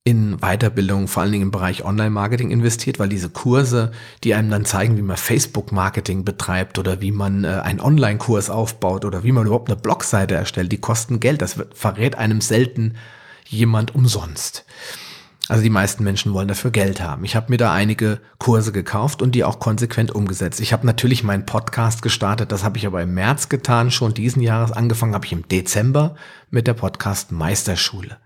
in 0.04 0.36
Weiterbildung, 0.38 1.08
vor 1.08 1.22
allen 1.22 1.32
Dingen 1.32 1.44
im 1.44 1.50
Bereich 1.50 1.84
Online-Marketing 1.84 2.50
investiert, 2.50 2.98
weil 2.98 3.08
diese 3.08 3.30
Kurse, 3.30 3.90
die 4.22 4.34
einem 4.34 4.50
dann 4.50 4.66
zeigen, 4.66 4.96
wie 4.98 5.02
man 5.02 5.16
Facebook-Marketing 5.16 6.24
betreibt 6.24 6.78
oder 6.78 7.00
wie 7.00 7.10
man 7.10 7.44
äh, 7.44 7.48
einen 7.48 7.80
Online-Kurs 7.80 8.50
aufbaut 8.50 9.04
oder 9.06 9.24
wie 9.24 9.32
man 9.32 9.46
überhaupt 9.46 9.70
eine 9.70 9.80
Blogseite 9.80 10.34
erstellt, 10.34 10.70
die 10.70 10.80
kosten 10.80 11.20
Geld. 11.20 11.42
Das 11.42 11.58
verrät 11.72 12.16
einem 12.16 12.42
selten 12.42 12.96
jemand 13.46 13.94
umsonst. 13.94 14.64
Also 15.48 15.62
die 15.62 15.70
meisten 15.70 16.04
Menschen 16.04 16.32
wollen 16.32 16.48
dafür 16.48 16.70
Geld 16.70 17.02
haben. 17.02 17.22
Ich 17.24 17.36
habe 17.36 17.50
mir 17.50 17.58
da 17.58 17.72
einige 17.72 18.20
Kurse 18.38 18.72
gekauft 18.72 19.20
und 19.20 19.34
die 19.34 19.44
auch 19.44 19.58
konsequent 19.58 20.10
umgesetzt. 20.10 20.58
Ich 20.60 20.72
habe 20.72 20.86
natürlich 20.86 21.22
meinen 21.22 21.44
Podcast 21.44 22.00
gestartet, 22.00 22.50
das 22.50 22.64
habe 22.64 22.78
ich 22.78 22.86
aber 22.86 23.02
im 23.02 23.12
März 23.12 23.50
getan, 23.50 23.90
schon 23.90 24.14
diesen 24.14 24.40
Jahres. 24.40 24.72
Angefangen 24.72 25.14
habe 25.14 25.26
ich 25.26 25.32
im 25.32 25.46
Dezember 25.46 26.14
mit 26.50 26.66
der 26.66 26.72
Podcast 26.72 27.30
Meisterschule. 27.30 28.16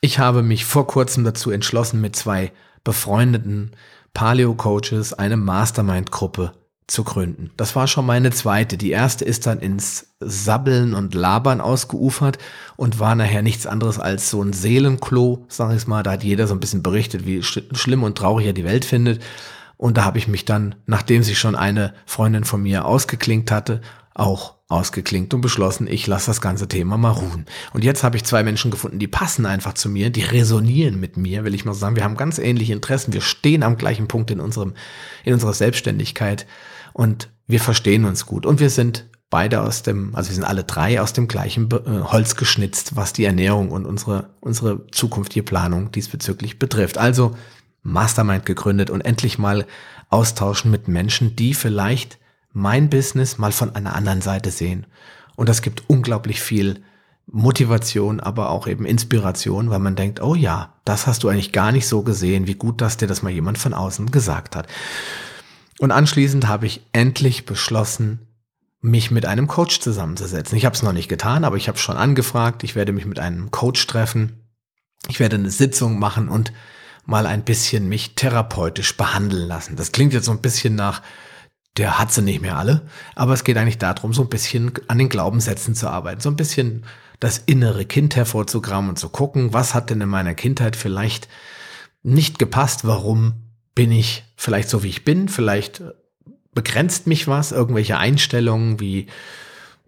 Ich 0.00 0.18
habe 0.18 0.42
mich 0.42 0.64
vor 0.64 0.88
kurzem 0.88 1.22
dazu 1.22 1.52
entschlossen, 1.52 2.00
mit 2.00 2.16
zwei 2.16 2.52
befreundeten 2.82 3.70
Paleo-Coaches 4.12 5.12
eine 5.12 5.36
Mastermind-Gruppe 5.36 6.52
zu 6.90 7.04
gründen. 7.04 7.50
Das 7.56 7.76
war 7.76 7.86
schon 7.86 8.04
meine 8.04 8.30
zweite. 8.30 8.76
Die 8.76 8.90
erste 8.90 9.24
ist 9.24 9.46
dann 9.46 9.60
ins 9.60 10.08
Sabbeln 10.18 10.94
und 10.94 11.14
Labern 11.14 11.60
ausgeufert 11.60 12.38
und 12.76 12.98
war 12.98 13.14
nachher 13.14 13.42
nichts 13.42 13.66
anderes 13.66 13.98
als 13.98 14.30
so 14.30 14.42
ein 14.42 14.52
Seelenklo, 14.52 15.46
sag 15.48 15.74
ich 15.74 15.86
mal. 15.86 16.02
Da 16.02 16.12
hat 16.12 16.24
jeder 16.24 16.46
so 16.46 16.54
ein 16.54 16.60
bisschen 16.60 16.82
berichtet, 16.82 17.26
wie 17.26 17.42
schlimm 17.42 18.02
und 18.02 18.18
traurig 18.18 18.46
er 18.46 18.52
die 18.52 18.64
Welt 18.64 18.84
findet. 18.84 19.22
Und 19.76 19.96
da 19.96 20.04
habe 20.04 20.18
ich 20.18 20.28
mich 20.28 20.44
dann, 20.44 20.74
nachdem 20.86 21.22
sich 21.22 21.38
schon 21.38 21.54
eine 21.54 21.94
Freundin 22.04 22.44
von 22.44 22.62
mir 22.62 22.84
ausgeklinkt 22.84 23.50
hatte, 23.50 23.80
auch 24.12 24.56
ausgeklinkt 24.68 25.34
und 25.34 25.40
beschlossen, 25.40 25.88
ich 25.88 26.06
lasse 26.06 26.26
das 26.26 26.40
ganze 26.40 26.68
Thema 26.68 26.96
mal 26.96 27.10
ruhen. 27.10 27.46
Und 27.72 27.82
jetzt 27.82 28.04
habe 28.04 28.16
ich 28.16 28.24
zwei 28.24 28.42
Menschen 28.42 28.70
gefunden, 28.70 28.98
die 28.98 29.08
passen 29.08 29.46
einfach 29.46 29.74
zu 29.74 29.88
mir, 29.88 30.10
die 30.10 30.22
resonieren 30.22 31.00
mit 31.00 31.16
mir, 31.16 31.44
will 31.44 31.54
ich 31.54 31.64
mal 31.64 31.74
sagen. 31.74 31.96
Wir 31.96 32.04
haben 32.04 32.16
ganz 32.16 32.38
ähnliche 32.38 32.72
Interessen, 32.72 33.12
wir 33.12 33.20
stehen 33.20 33.62
am 33.62 33.76
gleichen 33.76 34.06
Punkt 34.06 34.30
in 34.30 34.38
unserem, 34.38 34.74
in 35.24 35.32
unserer 35.32 35.54
Selbstständigkeit 35.54 36.46
und 37.00 37.30
wir 37.46 37.60
verstehen 37.60 38.04
uns 38.04 38.26
gut 38.26 38.44
und 38.44 38.60
wir 38.60 38.68
sind 38.68 39.08
beide 39.30 39.62
aus 39.62 39.82
dem, 39.82 40.14
also 40.14 40.28
wir 40.28 40.34
sind 40.34 40.44
alle 40.44 40.64
drei 40.64 41.00
aus 41.00 41.14
dem 41.14 41.28
gleichen 41.28 41.70
äh, 41.72 42.02
Holz 42.02 42.36
geschnitzt, 42.36 42.94
was 42.94 43.14
die 43.14 43.24
Ernährung 43.24 43.70
und 43.70 43.86
unsere, 43.86 44.28
unsere 44.40 44.86
zukünftige 44.88 45.42
Planung 45.42 45.90
diesbezüglich 45.92 46.58
betrifft. 46.58 46.98
Also 46.98 47.38
Mastermind 47.82 48.44
gegründet 48.44 48.90
und 48.90 49.00
endlich 49.00 49.38
mal 49.38 49.64
austauschen 50.10 50.70
mit 50.70 50.88
Menschen, 50.88 51.36
die 51.36 51.54
vielleicht 51.54 52.18
mein 52.52 52.90
Business 52.90 53.38
mal 53.38 53.52
von 53.52 53.74
einer 53.74 53.94
anderen 53.96 54.20
Seite 54.20 54.50
sehen. 54.50 54.84
Und 55.36 55.48
das 55.48 55.62
gibt 55.62 55.84
unglaublich 55.86 56.42
viel 56.42 56.82
Motivation, 57.26 58.20
aber 58.20 58.50
auch 58.50 58.66
eben 58.66 58.84
Inspiration, 58.84 59.70
weil 59.70 59.78
man 59.78 59.96
denkt, 59.96 60.20
oh 60.20 60.34
ja, 60.34 60.74
das 60.84 61.06
hast 61.06 61.22
du 61.22 61.30
eigentlich 61.30 61.52
gar 61.52 61.72
nicht 61.72 61.88
so 61.88 62.02
gesehen, 62.02 62.46
wie 62.46 62.56
gut, 62.56 62.82
dass 62.82 62.98
dir 62.98 63.06
das 63.06 63.22
mal 63.22 63.32
jemand 63.32 63.56
von 63.56 63.72
außen 63.72 64.10
gesagt 64.10 64.54
hat. 64.54 64.66
Und 65.80 65.92
anschließend 65.92 66.46
habe 66.46 66.66
ich 66.66 66.82
endlich 66.92 67.46
beschlossen, 67.46 68.26
mich 68.82 69.10
mit 69.10 69.24
einem 69.24 69.46
Coach 69.46 69.80
zusammenzusetzen. 69.80 70.58
Ich 70.58 70.66
habe 70.66 70.76
es 70.76 70.82
noch 70.82 70.92
nicht 70.92 71.08
getan, 71.08 71.42
aber 71.42 71.56
ich 71.56 71.68
habe 71.68 71.78
schon 71.78 71.96
angefragt. 71.96 72.64
Ich 72.64 72.74
werde 72.74 72.92
mich 72.92 73.06
mit 73.06 73.18
einem 73.18 73.50
Coach 73.50 73.86
treffen. 73.86 74.44
Ich 75.08 75.20
werde 75.20 75.36
eine 75.36 75.50
Sitzung 75.50 75.98
machen 75.98 76.28
und 76.28 76.52
mal 77.06 77.24
ein 77.24 77.44
bisschen 77.44 77.88
mich 77.88 78.14
therapeutisch 78.14 78.94
behandeln 78.98 79.48
lassen. 79.48 79.74
Das 79.76 79.90
klingt 79.90 80.12
jetzt 80.12 80.26
so 80.26 80.32
ein 80.32 80.42
bisschen 80.42 80.74
nach, 80.74 81.00
der 81.78 81.98
hat 81.98 82.12
sie 82.12 82.20
nicht 82.20 82.42
mehr 82.42 82.58
alle, 82.58 82.82
aber 83.14 83.32
es 83.32 83.42
geht 83.42 83.56
eigentlich 83.56 83.78
darum, 83.78 84.12
so 84.12 84.20
ein 84.20 84.28
bisschen 84.28 84.72
an 84.88 84.98
den 84.98 85.08
Glaubenssätzen 85.08 85.74
zu 85.74 85.88
arbeiten, 85.88 86.20
so 86.20 86.28
ein 86.28 86.36
bisschen 86.36 86.84
das 87.20 87.38
innere 87.38 87.86
Kind 87.86 88.16
hervorzugraben 88.16 88.90
und 88.90 88.98
zu 88.98 89.08
gucken, 89.08 89.54
was 89.54 89.72
hat 89.72 89.88
denn 89.88 90.02
in 90.02 90.10
meiner 90.10 90.34
Kindheit 90.34 90.76
vielleicht 90.76 91.26
nicht 92.02 92.38
gepasst, 92.38 92.86
warum 92.86 93.49
bin 93.80 93.92
ich 93.92 94.24
vielleicht 94.36 94.68
so, 94.68 94.82
wie 94.82 94.88
ich 94.88 95.06
bin, 95.06 95.30
vielleicht 95.30 95.82
begrenzt 96.52 97.06
mich 97.06 97.28
was, 97.28 97.50
irgendwelche 97.50 97.96
Einstellungen 97.96 98.78
wie 98.78 99.06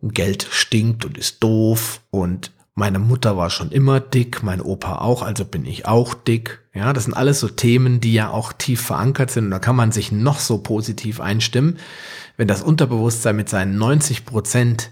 Geld 0.01 0.49
stinkt 0.51 1.05
und 1.05 1.19
ist 1.19 1.43
doof 1.43 2.01
und 2.11 2.53
meine 2.75 2.99
Mutter 2.99 3.37
war 3.37 3.51
schon 3.51 3.71
immer 3.71 4.01
dick, 4.01 4.43
mein 4.43 4.63
Opa 4.63 5.03
auch, 5.03 5.21
also 5.21 5.45
bin 5.45 5.67
ich 5.67 5.85
auch 5.85 6.15
dick. 6.15 6.63
Ja, 6.73 6.95
das 6.95 7.05
sind 7.05 7.13
alles 7.13 7.39
so 7.41 7.49
Themen, 7.49 8.01
die 8.01 8.15
ja 8.15 8.31
auch 8.31 8.55
tief 8.55 8.81
verankert 8.81 9.31
sind 9.31 9.45
und 9.45 9.51
da 9.51 9.59
kann 9.59 9.77
man 9.77 9.93
sich 9.93 10.11
noch 10.11 10.39
so 10.39 10.57
positiv 10.57 11.21
einstimmen. 11.21 11.79
Wenn 12.39 12.49
das 12.49 12.63
Unterbewusstsein 12.63 13.37
mit 13.37 13.51
seinen 13.51 13.77
90 13.77 14.25
Prozent 14.25 14.91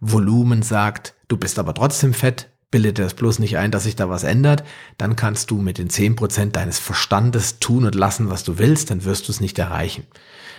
Volumen 0.00 0.62
sagt, 0.62 1.14
du 1.28 1.36
bist 1.36 1.60
aber 1.60 1.72
trotzdem 1.72 2.14
fett, 2.14 2.49
bilde 2.70 2.92
das 2.92 3.14
bloß 3.14 3.38
nicht 3.40 3.58
ein, 3.58 3.70
dass 3.70 3.84
sich 3.84 3.96
da 3.96 4.08
was 4.08 4.22
ändert, 4.22 4.64
dann 4.96 5.16
kannst 5.16 5.50
du 5.50 5.60
mit 5.60 5.78
den 5.78 5.90
zehn 5.90 6.16
Prozent 6.16 6.56
deines 6.56 6.78
Verstandes 6.78 7.58
tun 7.58 7.84
und 7.84 7.94
lassen, 7.94 8.30
was 8.30 8.44
du 8.44 8.58
willst, 8.58 8.90
dann 8.90 9.04
wirst 9.04 9.28
du 9.28 9.32
es 9.32 9.40
nicht 9.40 9.58
erreichen. 9.58 10.06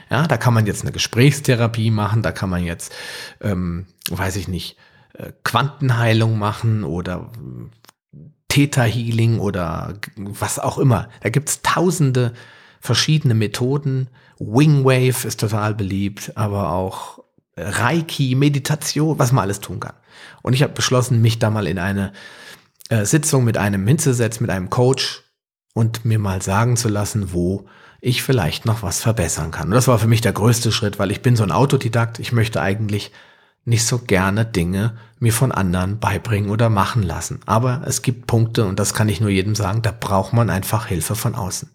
Ja, 0.09 0.27
da 0.27 0.35
kann 0.35 0.53
man 0.53 0.65
jetzt 0.65 0.81
eine 0.81 0.91
Gesprächstherapie 0.91 1.89
machen, 1.89 2.21
da 2.21 2.33
kann 2.33 2.49
man 2.49 2.65
jetzt, 2.65 2.93
ähm, 3.39 3.85
weiß 4.09 4.35
ich 4.35 4.49
nicht, 4.49 4.75
äh, 5.13 5.31
Quantenheilung 5.43 6.37
machen 6.37 6.83
oder 6.83 7.31
Theta 8.49 8.83
Healing 8.83 9.39
oder 9.39 9.93
was 10.17 10.59
auch 10.59 10.77
immer. 10.77 11.07
Da 11.21 11.29
gibt's 11.29 11.61
tausende 11.61 12.33
verschiedene 12.81 13.33
Methoden. 13.33 14.09
Wingwave 14.39 15.25
ist 15.25 15.39
total 15.39 15.73
beliebt, 15.75 16.33
aber 16.35 16.73
auch 16.73 17.20
Reiki, 17.55 18.35
Meditation, 18.35 19.19
was 19.19 19.31
man 19.31 19.43
alles 19.43 19.59
tun 19.59 19.79
kann. 19.79 19.93
Und 20.41 20.53
ich 20.53 20.63
habe 20.63 20.73
beschlossen, 20.73 21.21
mich 21.21 21.39
da 21.39 21.49
mal 21.49 21.67
in 21.67 21.79
eine 21.79 22.13
äh, 22.89 23.05
Sitzung 23.05 23.43
mit 23.43 23.57
einem 23.57 23.85
hinzusetzen, 23.87 24.43
mit 24.43 24.51
einem 24.51 24.69
Coach 24.69 25.23
und 25.73 26.05
mir 26.05 26.19
mal 26.19 26.41
sagen 26.41 26.77
zu 26.77 26.89
lassen, 26.89 27.33
wo 27.33 27.65
ich 28.01 28.23
vielleicht 28.23 28.65
noch 28.65 28.83
was 28.83 29.01
verbessern 29.01 29.51
kann. 29.51 29.67
Und 29.67 29.75
das 29.75 29.87
war 29.87 29.99
für 29.99 30.07
mich 30.07 30.21
der 30.21 30.33
größte 30.33 30.71
Schritt, 30.71 30.97
weil 30.97 31.11
ich 31.11 31.21
bin 31.21 31.35
so 31.35 31.43
ein 31.43 31.51
Autodidakt. 31.51 32.19
Ich 32.19 32.31
möchte 32.31 32.61
eigentlich 32.61 33.11
nicht 33.63 33.85
so 33.85 33.99
gerne 33.99 34.43
Dinge 34.43 34.97
mir 35.19 35.31
von 35.31 35.51
anderen 35.51 35.99
beibringen 35.99 36.49
oder 36.49 36.69
machen 36.69 37.03
lassen. 37.03 37.41
Aber 37.45 37.83
es 37.85 38.01
gibt 38.01 38.25
Punkte, 38.25 38.65
und 38.65 38.79
das 38.79 38.93
kann 38.95 39.07
ich 39.07 39.21
nur 39.21 39.29
jedem 39.29 39.53
sagen, 39.53 39.83
da 39.83 39.93
braucht 39.97 40.33
man 40.33 40.49
einfach 40.49 40.87
Hilfe 40.87 41.15
von 41.15 41.35
außen. 41.35 41.69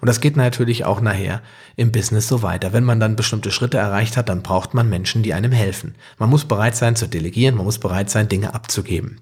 Und 0.00 0.06
das 0.06 0.20
geht 0.20 0.36
natürlich 0.36 0.84
auch 0.84 1.00
nachher 1.00 1.42
im 1.76 1.92
Business 1.92 2.28
so 2.28 2.42
weiter. 2.42 2.72
Wenn 2.72 2.84
man 2.84 3.00
dann 3.00 3.16
bestimmte 3.16 3.50
Schritte 3.50 3.78
erreicht 3.78 4.16
hat, 4.16 4.28
dann 4.28 4.42
braucht 4.42 4.74
man 4.74 4.88
Menschen, 4.88 5.22
die 5.22 5.34
einem 5.34 5.52
helfen. 5.52 5.94
Man 6.18 6.30
muss 6.30 6.44
bereit 6.44 6.76
sein 6.76 6.96
zu 6.96 7.06
delegieren, 7.06 7.56
man 7.56 7.66
muss 7.66 7.78
bereit 7.78 8.10
sein, 8.10 8.28
Dinge 8.28 8.54
abzugeben. 8.54 9.20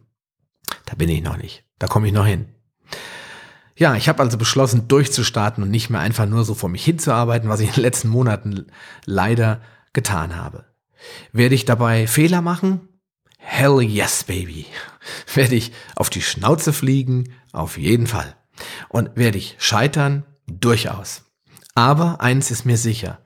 Da 0.85 0.95
bin 0.95 1.09
ich 1.09 1.23
noch 1.23 1.37
nicht. 1.37 1.65
Da 1.79 1.87
komme 1.87 2.07
ich 2.07 2.13
noch 2.13 2.27
hin. 2.27 2.47
Ja, 3.77 3.95
ich 3.95 4.09
habe 4.09 4.23
also 4.23 4.39
beschlossen, 4.39 4.89
durchzustarten 4.89 5.63
und 5.63 5.71
nicht 5.71 5.91
mehr 5.91 6.01
einfach 6.01 6.27
nur 6.27 6.45
so 6.45 6.55
vor 6.55 6.71
mich 6.71 6.85
hinzuarbeiten, 6.85 7.51
was 7.51 7.61
ich 7.61 7.69
in 7.69 7.75
den 7.75 7.83
letzten 7.83 8.09
Monaten 8.09 8.67
leider 9.05 9.61
getan 9.93 10.37
habe. 10.37 10.65
Werde 11.33 11.55
ich 11.55 11.67
dabei 11.67 12.07
Fehler 12.07 12.41
machen? 12.41 12.89
Hell 13.37 13.81
yes, 13.83 14.25
baby. 14.25 14.67
Werde 15.35 15.55
ich 15.55 15.73
auf 15.95 16.09
die 16.11 16.23
Schnauze 16.23 16.73
fliegen? 16.73 17.35
Auf 17.53 17.77
jeden 17.77 18.07
Fall. 18.07 18.35
Und 18.89 19.11
werde 19.15 19.39
ich 19.39 19.57
scheitern? 19.59 20.25
Durchaus. 20.47 21.25
Aber 21.75 22.21
eins 22.21 22.51
ist 22.51 22.65
mir 22.65 22.77
sicher. 22.77 23.21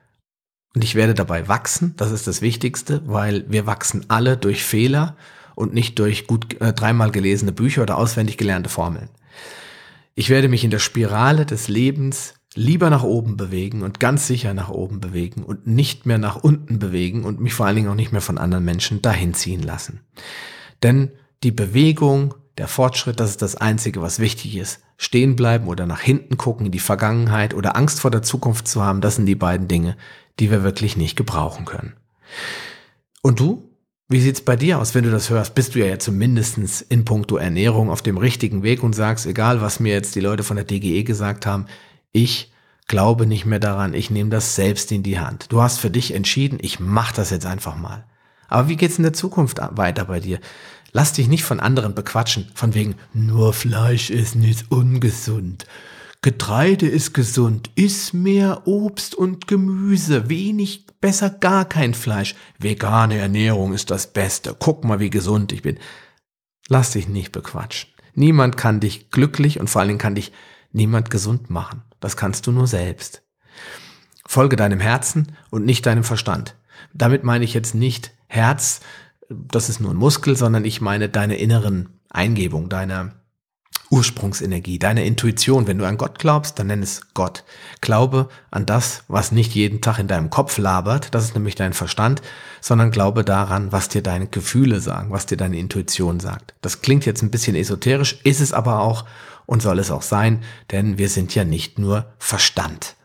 Und 0.73 0.83
ich 0.83 0.95
werde 0.95 1.13
dabei 1.13 1.47
wachsen. 1.47 1.93
Das 1.97 2.11
ist 2.11 2.27
das 2.27 2.41
Wichtigste, 2.41 3.01
weil 3.05 3.45
wir 3.49 3.65
wachsen 3.65 4.05
alle 4.07 4.37
durch 4.37 4.63
Fehler 4.63 5.15
und 5.55 5.73
nicht 5.73 5.99
durch 5.99 6.27
gut 6.27 6.59
äh, 6.61 6.73
dreimal 6.73 7.11
gelesene 7.11 7.51
Bücher 7.51 7.83
oder 7.83 7.97
auswendig 7.97 8.37
gelernte 8.37 8.69
Formeln. 8.69 9.09
Ich 10.15 10.29
werde 10.29 10.49
mich 10.49 10.63
in 10.63 10.71
der 10.71 10.79
Spirale 10.79 11.45
des 11.45 11.67
Lebens 11.67 12.35
lieber 12.53 12.89
nach 12.89 13.03
oben 13.03 13.37
bewegen 13.37 13.81
und 13.81 13.99
ganz 13.99 14.27
sicher 14.27 14.53
nach 14.53 14.69
oben 14.69 14.99
bewegen 14.99 15.43
und 15.43 15.67
nicht 15.67 16.05
mehr 16.05 16.17
nach 16.17 16.37
unten 16.37 16.79
bewegen 16.79 17.23
und 17.23 17.39
mich 17.39 17.53
vor 17.53 17.65
allen 17.65 17.77
Dingen 17.77 17.87
auch 17.87 17.95
nicht 17.95 18.11
mehr 18.11 18.21
von 18.21 18.37
anderen 18.37 18.65
Menschen 18.65 19.01
dahin 19.01 19.33
ziehen 19.33 19.63
lassen. 19.63 20.01
Denn 20.83 21.11
die 21.43 21.51
Bewegung, 21.51 22.33
der 22.61 22.67
Fortschritt, 22.67 23.19
das 23.19 23.31
ist 23.31 23.41
das 23.41 23.55
Einzige, 23.55 24.03
was 24.03 24.19
wichtig 24.19 24.55
ist. 24.55 24.81
Stehen 24.95 25.35
bleiben 25.35 25.67
oder 25.67 25.87
nach 25.87 25.99
hinten 25.99 26.37
gucken 26.37 26.67
in 26.67 26.71
die 26.71 26.77
Vergangenheit 26.77 27.55
oder 27.55 27.75
Angst 27.75 27.99
vor 27.99 28.11
der 28.11 28.21
Zukunft 28.21 28.67
zu 28.67 28.83
haben, 28.83 29.01
das 29.01 29.15
sind 29.15 29.25
die 29.25 29.33
beiden 29.33 29.67
Dinge, 29.67 29.97
die 30.39 30.51
wir 30.51 30.61
wirklich 30.61 30.95
nicht 30.95 31.15
gebrauchen 31.15 31.65
können. 31.65 31.93
Und 33.23 33.39
du? 33.39 33.67
Wie 34.09 34.21
sieht's 34.21 34.41
bei 34.41 34.55
dir 34.55 34.77
aus, 34.77 34.93
wenn 34.93 35.05
du 35.05 35.09
das 35.09 35.31
hörst? 35.31 35.55
Bist 35.55 35.73
du 35.73 35.79
ja, 35.79 35.97
zumindest 35.97 36.83
in 36.89 37.03
puncto 37.03 37.37
Ernährung 37.37 37.89
auf 37.89 38.03
dem 38.03 38.17
richtigen 38.19 38.61
Weg 38.61 38.83
und 38.83 38.93
sagst, 38.93 39.25
egal 39.25 39.59
was 39.59 39.79
mir 39.79 39.93
jetzt 39.93 40.13
die 40.13 40.19
Leute 40.19 40.43
von 40.43 40.55
der 40.55 40.65
DGE 40.65 41.03
gesagt 41.03 41.47
haben, 41.47 41.65
ich 42.11 42.53
glaube 42.85 43.25
nicht 43.25 43.47
mehr 43.47 43.59
daran, 43.59 43.95
ich 43.95 44.11
nehme 44.11 44.29
das 44.29 44.53
selbst 44.53 44.91
in 44.91 45.01
die 45.01 45.17
Hand. 45.17 45.47
Du 45.49 45.63
hast 45.63 45.79
für 45.79 45.89
dich 45.89 46.13
entschieden, 46.13 46.59
ich 46.61 46.79
mache 46.79 47.15
das 47.15 47.31
jetzt 47.31 47.47
einfach 47.47 47.75
mal. 47.75 48.05
Aber 48.49 48.67
wie 48.67 48.75
geht's 48.75 48.97
in 48.97 49.03
der 49.03 49.13
Zukunft 49.13 49.59
weiter 49.71 50.05
bei 50.05 50.19
dir? 50.19 50.39
Lass 50.91 51.13
dich 51.13 51.27
nicht 51.27 51.43
von 51.43 51.59
anderen 51.59 51.95
bequatschen, 51.95 52.51
von 52.53 52.73
wegen 52.73 52.95
nur 53.13 53.53
Fleisch 53.53 54.09
ist 54.09 54.35
nicht 54.35 54.71
ungesund. 54.71 55.65
Getreide 56.21 56.87
ist 56.87 57.13
gesund, 57.13 57.71
iss 57.75 58.13
mehr 58.13 58.67
Obst 58.67 59.15
und 59.15 59.47
Gemüse, 59.47 60.29
wenig, 60.29 60.85
besser 60.99 61.29
gar 61.31 61.65
kein 61.65 61.93
Fleisch. 61.93 62.35
Vegane 62.59 63.17
Ernährung 63.17 63.73
ist 63.73 63.89
das 63.89 64.13
Beste. 64.13 64.55
Guck 64.59 64.83
mal, 64.83 64.99
wie 64.99 65.09
gesund 65.09 65.51
ich 65.51 65.63
bin. 65.63 65.79
Lass 66.67 66.91
dich 66.91 67.07
nicht 67.07 67.31
bequatschen. 67.31 67.89
Niemand 68.13 68.55
kann 68.55 68.79
dich 68.79 69.09
glücklich 69.09 69.59
und 69.59 69.69
vor 69.69 69.81
allen 69.81 69.89
Dingen 69.89 69.99
kann 69.99 70.15
dich 70.15 70.31
niemand 70.71 71.09
gesund 71.09 71.49
machen. 71.49 71.81
Das 71.99 72.17
kannst 72.17 72.45
du 72.45 72.51
nur 72.51 72.67
selbst. 72.67 73.23
Folge 74.25 74.55
deinem 74.55 74.79
Herzen 74.79 75.35
und 75.49 75.65
nicht 75.65 75.85
deinem 75.85 76.03
Verstand. 76.03 76.55
Damit 76.93 77.23
meine 77.23 77.45
ich 77.45 77.53
jetzt 77.53 77.73
nicht 77.73 78.11
Herz, 78.27 78.81
das 79.31 79.69
ist 79.69 79.79
nur 79.79 79.91
ein 79.91 79.97
Muskel, 79.97 80.35
sondern 80.35 80.65
ich 80.65 80.81
meine 80.81 81.09
deine 81.09 81.37
inneren 81.37 81.89
Eingebung, 82.09 82.69
deine 82.69 83.13
Ursprungsenergie, 83.89 84.79
deine 84.79 85.05
Intuition. 85.05 85.67
Wenn 85.67 85.77
du 85.77 85.85
an 85.85 85.97
Gott 85.97 86.17
glaubst, 86.17 86.57
dann 86.57 86.67
nenn 86.67 86.81
es 86.81 87.13
Gott. 87.13 87.43
Glaube 87.81 88.29
an 88.49 88.65
das, 88.65 89.03
was 89.09 89.31
nicht 89.31 89.53
jeden 89.53 89.81
Tag 89.81 89.99
in 89.99 90.07
deinem 90.07 90.29
Kopf 90.29 90.57
labert, 90.57 91.13
das 91.13 91.25
ist 91.25 91.35
nämlich 91.35 91.55
dein 91.55 91.73
Verstand, 91.73 92.21
sondern 92.61 92.91
glaube 92.91 93.25
daran, 93.25 93.71
was 93.71 93.89
dir 93.89 94.01
deine 94.01 94.27
Gefühle 94.27 94.79
sagen, 94.79 95.11
was 95.11 95.25
dir 95.25 95.37
deine 95.37 95.59
Intuition 95.59 96.19
sagt. 96.19 96.53
Das 96.61 96.81
klingt 96.81 97.05
jetzt 97.05 97.21
ein 97.21 97.31
bisschen 97.31 97.55
esoterisch, 97.55 98.19
ist 98.23 98.39
es 98.39 98.53
aber 98.53 98.79
auch 98.79 99.05
und 99.45 99.61
soll 99.61 99.79
es 99.79 99.91
auch 99.91 100.03
sein, 100.03 100.43
denn 100.71 100.97
wir 100.97 101.09
sind 101.09 101.35
ja 101.35 101.43
nicht 101.43 101.77
nur 101.77 102.13
Verstand. 102.17 102.95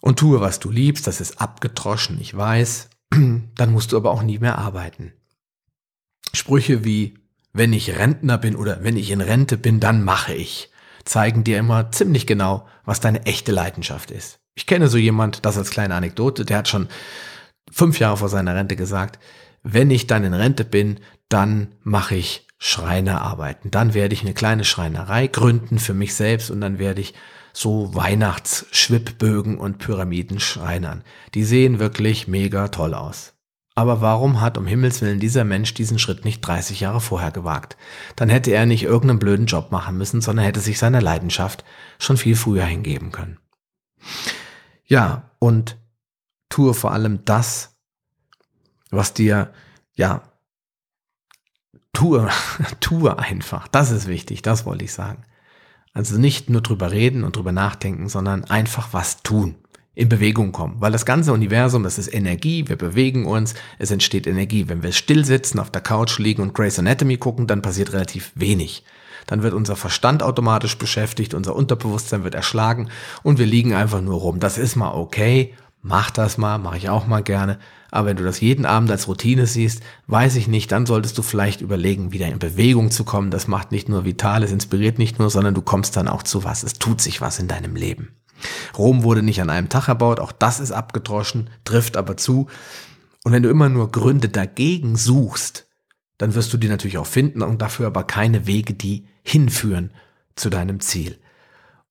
Und 0.00 0.18
tue, 0.18 0.40
was 0.40 0.60
du 0.60 0.70
liebst, 0.70 1.06
das 1.06 1.20
ist 1.20 1.40
abgetroschen, 1.40 2.20
ich 2.20 2.36
weiß, 2.36 2.90
dann 3.54 3.72
musst 3.72 3.92
du 3.92 3.96
aber 3.96 4.10
auch 4.10 4.22
nie 4.22 4.38
mehr 4.38 4.58
arbeiten. 4.58 5.12
Sprüche 6.32 6.84
wie 6.84 7.14
wenn 7.54 7.72
ich 7.72 7.96
Rentner 7.96 8.36
bin 8.36 8.56
oder 8.56 8.82
wenn 8.82 8.96
ich 8.96 9.10
in 9.10 9.20
Rente 9.20 9.56
bin, 9.56 9.78
dann 9.80 10.02
mache 10.02 10.34
ich, 10.34 10.70
zeigen 11.04 11.44
dir 11.44 11.58
immer 11.58 11.92
ziemlich 11.92 12.26
genau, 12.26 12.66
was 12.84 13.00
deine 13.00 13.24
echte 13.26 13.52
Leidenschaft 13.52 14.10
ist. 14.10 14.40
Ich 14.56 14.66
kenne 14.66 14.88
so 14.88 14.98
jemand, 14.98 15.46
das 15.46 15.56
als 15.56 15.70
kleine 15.70 15.94
Anekdote, 15.94 16.44
der 16.44 16.58
hat 16.58 16.68
schon 16.68 16.88
fünf 17.70 18.00
Jahre 18.00 18.16
vor 18.16 18.28
seiner 18.28 18.54
Rente 18.54 18.76
gesagt, 18.76 19.20
wenn 19.62 19.90
ich 19.90 20.06
dann 20.06 20.24
in 20.24 20.34
Rente 20.34 20.64
bin, 20.64 20.98
dann 21.28 21.68
mache 21.82 22.16
ich 22.16 22.46
Schreinerarbeiten. 22.58 23.70
Dann 23.70 23.94
werde 23.94 24.14
ich 24.14 24.22
eine 24.22 24.34
kleine 24.34 24.64
Schreinerei 24.64 25.26
gründen 25.28 25.78
für 25.78 25.94
mich 25.94 26.14
selbst 26.14 26.50
und 26.50 26.60
dann 26.60 26.78
werde 26.78 27.00
ich 27.00 27.14
so 27.54 27.94
Weihnachtsschwibbögen 27.94 29.56
und 29.58 29.78
Pyramiden 29.78 30.40
schreinern. 30.40 31.04
Die 31.34 31.44
sehen 31.44 31.78
wirklich 31.78 32.28
mega 32.28 32.68
toll 32.68 32.94
aus. 32.94 33.32
Aber 33.76 34.00
warum 34.00 34.40
hat 34.40 34.58
um 34.58 34.66
Himmels 34.66 35.00
willen 35.00 35.18
dieser 35.18 35.44
Mensch 35.44 35.74
diesen 35.74 35.98
Schritt 35.98 36.24
nicht 36.24 36.40
30 36.42 36.80
Jahre 36.80 37.00
vorher 37.00 37.30
gewagt? 37.30 37.76
Dann 38.16 38.28
hätte 38.28 38.52
er 38.52 38.66
nicht 38.66 38.84
irgendeinen 38.84 39.18
blöden 39.18 39.46
Job 39.46 39.72
machen 39.72 39.96
müssen, 39.96 40.20
sondern 40.20 40.44
hätte 40.44 40.60
sich 40.60 40.78
seiner 40.78 41.00
Leidenschaft 41.00 41.64
schon 41.98 42.16
viel 42.16 42.36
früher 42.36 42.64
hingeben 42.64 43.10
können. 43.10 43.38
Ja, 44.86 45.30
und 45.38 45.76
tue 46.48 46.74
vor 46.74 46.92
allem 46.92 47.24
das, 47.24 47.76
was 48.90 49.12
dir, 49.12 49.52
ja, 49.94 50.22
tue, 51.92 52.28
tue 52.80 53.18
einfach. 53.18 53.66
Das 53.68 53.90
ist 53.90 54.06
wichtig, 54.06 54.42
das 54.42 54.66
wollte 54.66 54.84
ich 54.84 54.92
sagen. 54.92 55.24
Also 55.94 56.18
nicht 56.18 56.50
nur 56.50 56.60
drüber 56.60 56.90
reden 56.90 57.22
und 57.22 57.36
drüber 57.36 57.52
nachdenken, 57.52 58.08
sondern 58.08 58.44
einfach 58.44 58.88
was 58.92 59.22
tun 59.22 59.54
in 59.94 60.08
Bewegung 60.08 60.50
kommen. 60.50 60.74
Weil 60.80 60.90
das 60.90 61.06
ganze 61.06 61.32
Universum, 61.32 61.84
das 61.84 61.98
ist 61.98 62.12
Energie, 62.12 62.66
wir 62.66 62.76
bewegen 62.76 63.26
uns, 63.26 63.54
es 63.78 63.92
entsteht 63.92 64.26
Energie. 64.26 64.68
Wenn 64.68 64.82
wir 64.82 64.90
still 64.90 65.24
sitzen, 65.24 65.60
auf 65.60 65.70
der 65.70 65.82
Couch 65.82 66.18
liegen 66.18 66.42
und 66.42 66.52
Grey's 66.52 66.80
Anatomy 66.80 67.16
gucken, 67.16 67.46
dann 67.46 67.62
passiert 67.62 67.92
relativ 67.92 68.32
wenig. 68.34 68.82
Dann 69.26 69.42
wird 69.42 69.54
unser 69.54 69.76
Verstand 69.76 70.22
automatisch 70.22 70.76
beschäftigt, 70.76 71.32
unser 71.32 71.54
Unterbewusstsein 71.54 72.24
wird 72.24 72.34
erschlagen 72.34 72.90
und 73.22 73.38
wir 73.38 73.46
liegen 73.46 73.72
einfach 73.72 74.00
nur 74.00 74.18
rum. 74.18 74.40
Das 74.40 74.58
ist 74.58 74.74
mal 74.74 74.92
okay, 74.92 75.54
mach 75.80 76.10
das 76.10 76.38
mal, 76.38 76.58
mache 76.58 76.76
ich 76.76 76.88
auch 76.88 77.06
mal 77.06 77.22
gerne. 77.22 77.58
Aber 77.94 78.08
wenn 78.08 78.16
du 78.16 78.24
das 78.24 78.40
jeden 78.40 78.66
Abend 78.66 78.90
als 78.90 79.06
Routine 79.06 79.46
siehst, 79.46 79.80
weiß 80.08 80.34
ich 80.34 80.48
nicht, 80.48 80.72
dann 80.72 80.84
solltest 80.84 81.16
du 81.16 81.22
vielleicht 81.22 81.60
überlegen, 81.60 82.10
wieder 82.10 82.26
in 82.26 82.40
Bewegung 82.40 82.90
zu 82.90 83.04
kommen. 83.04 83.30
Das 83.30 83.46
macht 83.46 83.70
nicht 83.70 83.88
nur 83.88 84.04
vital, 84.04 84.42
es 84.42 84.50
inspiriert 84.50 84.98
nicht 84.98 85.20
nur, 85.20 85.30
sondern 85.30 85.54
du 85.54 85.62
kommst 85.62 85.96
dann 85.96 86.08
auch 86.08 86.24
zu 86.24 86.42
was. 86.42 86.64
Es 86.64 86.72
tut 86.72 87.00
sich 87.00 87.20
was 87.20 87.38
in 87.38 87.46
deinem 87.46 87.76
Leben. 87.76 88.16
Rom 88.76 89.04
wurde 89.04 89.22
nicht 89.22 89.40
an 89.40 89.48
einem 89.48 89.68
Tag 89.68 89.86
erbaut, 89.86 90.18
auch 90.18 90.32
das 90.32 90.58
ist 90.58 90.72
abgedroschen, 90.72 91.50
trifft 91.62 91.96
aber 91.96 92.16
zu. 92.16 92.48
Und 93.22 93.30
wenn 93.30 93.44
du 93.44 93.48
immer 93.48 93.68
nur 93.68 93.92
Gründe 93.92 94.28
dagegen 94.28 94.96
suchst, 94.96 95.68
dann 96.18 96.34
wirst 96.34 96.52
du 96.52 96.56
die 96.56 96.68
natürlich 96.68 96.98
auch 96.98 97.06
finden 97.06 97.42
und 97.42 97.62
dafür 97.62 97.86
aber 97.86 98.02
keine 98.02 98.48
Wege, 98.48 98.74
die 98.74 99.06
hinführen 99.22 99.92
zu 100.34 100.50
deinem 100.50 100.80
Ziel. 100.80 101.16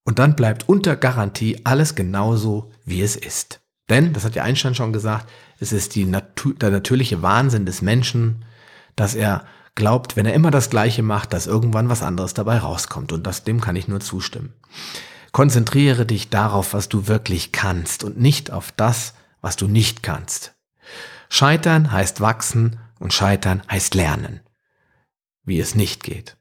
Und 0.04 0.20
dann 0.20 0.36
bleibt 0.36 0.68
unter 0.68 0.98
Garantie 0.98 1.62
alles 1.64 1.96
genauso, 1.96 2.72
wie 2.84 3.02
es 3.02 3.16
ist. 3.16 3.63
Denn, 3.90 4.14
das 4.14 4.24
hat 4.24 4.36
ja 4.36 4.44
Einstein 4.44 4.76
schon 4.76 4.94
gesagt, 4.94 5.30
es 5.60 5.72
ist 5.72 5.96
die 5.96 6.06
Natur, 6.06 6.54
der 6.54 6.72
natürliche 6.72 7.22
Wahnsinn 7.22 7.66
des 7.66 7.82
Menschen, 7.82 8.46
dass 8.96 9.16
er 9.16 9.46
glaubt, 9.76 10.16
wenn 10.16 10.26
er 10.26 10.34
immer 10.34 10.52
das 10.52 10.70
Gleiche 10.70 11.04
macht, 11.04 11.34
dass 11.34 11.48
irgendwann 11.48 11.90
was 11.90 12.04
anderes 12.04 12.34
dabei 12.34 12.60
rauskommt. 12.60 13.12
Und 13.12 13.28
das, 13.28 13.44
dem 13.44 13.60
kann 13.60 13.76
ich 13.76 13.88
nur 13.88 14.00
zustimmen. 14.00 14.54
Konzentriere 15.32 16.06
dich 16.06 16.30
darauf, 16.30 16.74
was 16.74 16.90
du 16.90 17.08
wirklich 17.08 17.52
kannst 17.52 18.04
und 18.04 18.20
nicht 18.20 18.52
auf 18.52 18.72
das, 18.72 19.16
was 19.42 19.56
du 19.56 19.68
nicht 19.68 20.04
kannst. 20.04 20.54
Scheitern 21.28 21.92
heißt 21.92 22.22
wachsen 22.22 22.80
und 23.00 23.14
scheitern 23.14 23.64
heißt 23.70 23.96
lernen. 23.96 24.42
Wie 25.44 25.60
es 25.60 25.76
nicht 25.76 26.04
geht. 26.04 26.38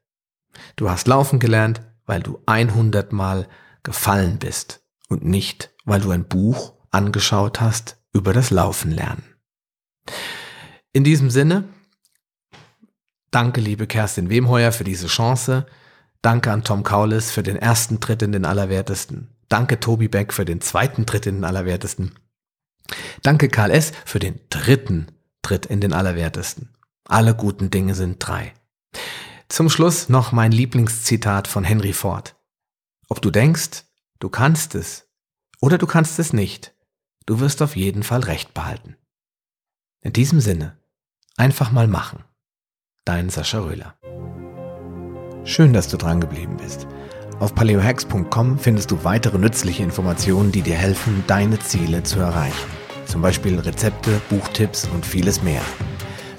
Du 0.77 0.91
hast 0.91 1.09
laufen 1.09 1.39
gelernt, 1.39 1.81
weil 2.05 2.23
du 2.23 2.41
100 2.47 3.13
Mal 3.13 3.49
gefallen 3.83 4.39
bist 4.39 4.83
und 5.09 5.25
nicht, 5.25 5.71
weil 5.85 6.03
du 6.03 6.11
ein 6.11 6.29
Buch 6.29 6.75
angeschaut 6.93 7.61
hast 7.61 7.97
über 8.13 8.33
das 8.33 8.51
Laufen 8.51 8.91
lernen. 8.91 9.25
In 10.93 11.05
diesem 11.05 11.31
Sinne, 11.31 11.65
danke 13.31 13.61
liebe 13.61 13.87
Kerstin 13.87 14.31
Wemheuer 14.31 14.73
für 14.73 14.85
diese 14.85 15.07
Chance, 15.07 15.67
Danke 16.23 16.53
an 16.53 16.63
Tom 16.63 16.85
Kaulis 16.85 17.33
für 17.33 17.43
den 17.43 17.57
ersten 17.57 17.99
Tritt 17.99 18.23
in 18.23 18.31
den 18.31 18.45
Allerwertesten. 18.45 19.29
Danke 19.49 19.81
Tobi 19.81 20.07
Beck 20.07 20.33
für 20.33 20.45
den 20.45 20.61
zweiten 20.61 21.05
Tritt 21.05 21.27
in 21.27 21.35
den 21.37 21.45
Allerwertesten. 21.45 22.15
Danke 23.23 23.49
Karl 23.49 23.73
S. 23.73 23.93
für 24.05 24.21
den 24.21 24.41
dritten 24.49 25.09
Tritt 25.43 25.67
in 25.67 25.81
den 25.81 25.93
Allerwertesten. 25.93 26.69
Alle 27.05 27.35
guten 27.35 27.71
Dinge 27.71 27.97
sind 27.97 28.17
drei. 28.21 28.55
Zum 29.49 29.69
Schluss 29.69 30.09
noch 30.09 30.31
mein 30.31 30.53
Lieblingszitat 30.53 31.49
von 31.49 31.65
Henry 31.65 31.93
Ford. 31.93 32.37
Ob 33.09 33.21
du 33.21 33.33
denkst, 33.33 33.83
du 34.21 34.29
kannst 34.29 34.77
es 34.77 35.09
oder 35.61 35.77
du 35.77 35.89
kannst 35.89 36.21
es 36.21 36.33
nicht, 36.33 36.73
du 37.27 37.41
wirst 37.41 37.63
auf 37.63 37.77
jeden 37.77 38.03
Fall 38.03 38.21
recht 38.21 38.55
behalten. 38.55 38.97
In 40.03 40.13
diesem 40.13 40.41
Sinne, 40.41 40.77
einfach 41.37 41.73
mal 41.73 41.87
machen. 41.87 42.25
Dein 43.05 43.31
Sascha 43.31 43.61
Röhler. 43.61 43.97
Schön, 45.45 45.73
dass 45.73 45.89
du 45.89 45.97
dran 45.97 46.21
geblieben 46.21 46.57
bist. 46.57 46.87
Auf 47.41 47.55
paleohacks.com 47.55 48.59
findest 48.59 48.91
du 48.91 49.03
weitere 49.03 49.39
nützliche 49.39 49.83
Informationen, 49.83 50.53
die 50.53 50.63
dir 50.63 50.77
helfen, 50.77 51.25
deine 51.27 51.59
Ziele 51.59 52.03
zu 52.05 52.21
erreichen. 52.21 52.71
Zum 53.07 53.21
Beispiel 53.21 53.59
Rezepte, 53.59 54.21
Buchtipps 54.31 54.89
und 54.89 55.05
vieles 55.05 55.43
mehr. 55.43 55.63